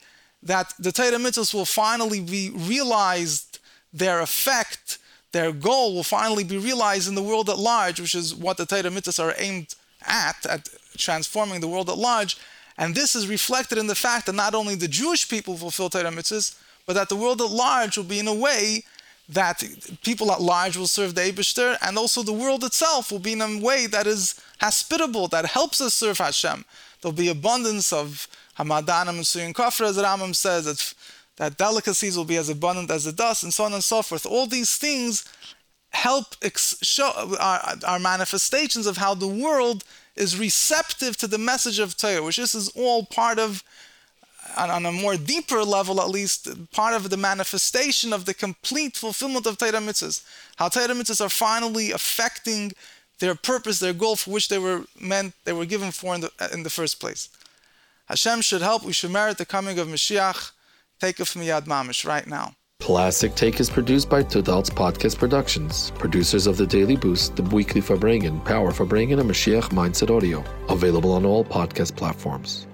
that 0.44 0.74
the 0.80 0.92
Torah 0.92 1.18
mitzvahs 1.18 1.54
will 1.54 1.65
finally 1.65 2.22
be 2.22 2.52
realized, 2.54 3.60
their 3.94 4.22
effect, 4.22 4.98
their 5.32 5.52
goal 5.52 5.96
will 5.96 6.04
finally 6.04 6.44
be 6.44 6.58
realized 6.58 7.08
in 7.08 7.15
the 7.15 7.24
world 7.24 7.50
at 7.50 7.58
large, 7.58 8.00
which 8.00 8.15
is 8.15 8.34
what 8.34 8.58
the 8.58 8.65
Torah 8.65 8.84
mitzvahs 8.84 9.24
are 9.24 9.36
aimed 9.38 9.76
at, 10.06 10.46
at 10.46 10.70
transforming 10.98 11.60
the 11.62 11.68
world 11.68 11.89
at 11.89 11.98
large. 11.98 12.38
And 12.78 12.96
this 12.96 13.15
is 13.15 13.28
reflected 13.28 13.78
in 13.78 13.88
the 13.88 13.96
fact 13.96 14.26
that 14.26 14.36
not 14.36 14.56
only 14.56 14.76
the 14.76 14.88
Jewish 14.88 15.28
people 15.28 15.58
fulfill 15.58 15.89
Torah 15.89 16.12
mitzvahs, 16.12 16.58
but 16.86 16.94
that 16.94 17.10
the 17.10 17.15
world 17.15 17.42
at 17.42 17.52
large 17.52 17.98
will 17.98 18.06
be 18.06 18.20
in 18.20 18.28
a 18.28 18.34
way 18.34 18.84
that 19.28 19.62
people 20.02 20.32
at 20.32 20.42
large 20.42 20.76
will 20.76 20.88
serve 20.88 21.13
the 21.13 21.22
Eibishter, 21.22 21.78
and 21.82 21.98
also 21.98 22.24
the 22.24 22.34
world 22.34 22.63
itself 22.63 23.12
will 23.12 23.20
be 23.20 23.34
in 23.34 23.42
a 23.42 23.60
way 23.60 23.86
that 23.86 24.08
is 24.08 24.42
hospitable, 24.60 25.28
that 25.28 25.46
helps 25.46 25.80
us 25.82 25.94
serve 25.94 26.18
Hashem. 26.18 26.65
There'll 27.02 27.16
be 27.16 27.30
abundance 27.30 27.94
of 27.94 28.28
Hamadanim 28.58 29.10
and 29.10 29.20
Suyin 29.20 29.54
Kafra, 29.54 29.90
as 29.90 29.98
Rambam 29.98 30.36
says, 30.36 30.66
that, 30.66 30.94
that 31.38 31.58
delicacies 31.58 32.18
will 32.18 32.26
be 32.26 32.38
as 32.38 32.50
abundant 32.50 32.92
as 32.92 33.06
the 33.06 33.12
dust, 33.14 33.44
and 33.44 33.54
so 33.54 33.64
on 33.64 33.74
and 33.74 33.84
so 33.84 34.02
forth. 34.02 34.26
All 34.26 34.48
these 34.48 34.76
things 34.76 35.26
help 35.92 36.36
ex- 36.42 36.78
show 36.82 37.12
our, 37.40 37.76
our 37.86 38.00
manifestations 38.00 38.86
of 38.86 38.98
how 38.98 39.14
the 39.14 39.28
world 39.28 39.84
is 40.16 40.38
receptive 40.38 41.16
to 41.18 41.28
the 41.28 41.38
message 41.38 41.80
of 41.80 41.96
Torah, 41.96 42.22
which 42.22 42.38
this 42.38 42.54
is 42.54 42.70
all 42.70 43.06
part 43.06 43.40
of, 43.40 43.64
on 44.58 44.86
a 44.86 44.92
more 44.92 45.16
deeper 45.16 45.64
level 45.64 46.02
at 46.02 46.10
least, 46.10 46.50
part 46.72 46.94
of 46.94 47.10
the 47.10 47.18
manifestation 47.18 48.12
of 48.12 48.26
the 48.26 48.34
complete 48.34 48.98
fulfillment 48.98 49.46
of 49.46 49.58
Torah 49.58 49.74
mitzvahs. 49.74 50.22
How 50.58 50.68
Torah 50.68 50.90
mitzvahs 50.90 51.26
are 51.26 51.30
finally 51.30 51.92
affecting 51.92 52.74
their 53.20 53.36
purpose, 53.36 53.80
their 53.80 53.94
goal 53.94 54.16
for 54.16 54.32
which 54.32 54.50
they 54.50 54.58
were 54.58 54.86
meant, 55.00 55.34
they 55.46 55.54
were 55.54 55.66
given 55.66 55.92
for 55.92 56.16
in 56.16 56.22
the, 56.22 56.32
in 56.54 56.64
the 56.64 56.70
first 56.70 57.00
place. 57.00 57.30
Hashem 58.08 58.42
should 58.42 58.62
help. 58.62 58.84
We 58.84 58.94
should 58.94 59.12
merit 59.12 59.38
the 59.38 59.46
coming 59.46 59.78
of 59.78 59.88
Mashiach. 59.88 60.52
Take 61.00 61.20
it 61.20 61.26
from 61.26 61.44
Yad 61.44 61.66
Mamish 61.66 62.06
right 62.06 62.26
now. 62.26 62.56
Classic 62.82 63.36
Take 63.36 63.60
is 63.60 63.70
produced 63.70 64.10
by 64.10 64.24
Tudal's 64.24 64.70
Podcast 64.70 65.18
Productions, 65.18 65.92
producers 65.92 66.48
of 66.48 66.56
the 66.58 66.66
Daily 66.66 66.96
Boost, 66.96 67.36
the 67.36 67.44
Weekly 67.44 67.82
Farbrengen, 67.82 68.44
Power 68.46 68.72
Farbrengen, 68.72 69.20
and 69.20 69.30
Mashiach 69.30 69.70
Mindset 69.70 70.16
Audio. 70.16 70.44
Available 70.70 71.12
on 71.12 71.26
all 71.26 71.44
podcast 71.44 71.96
platforms. 71.96 72.68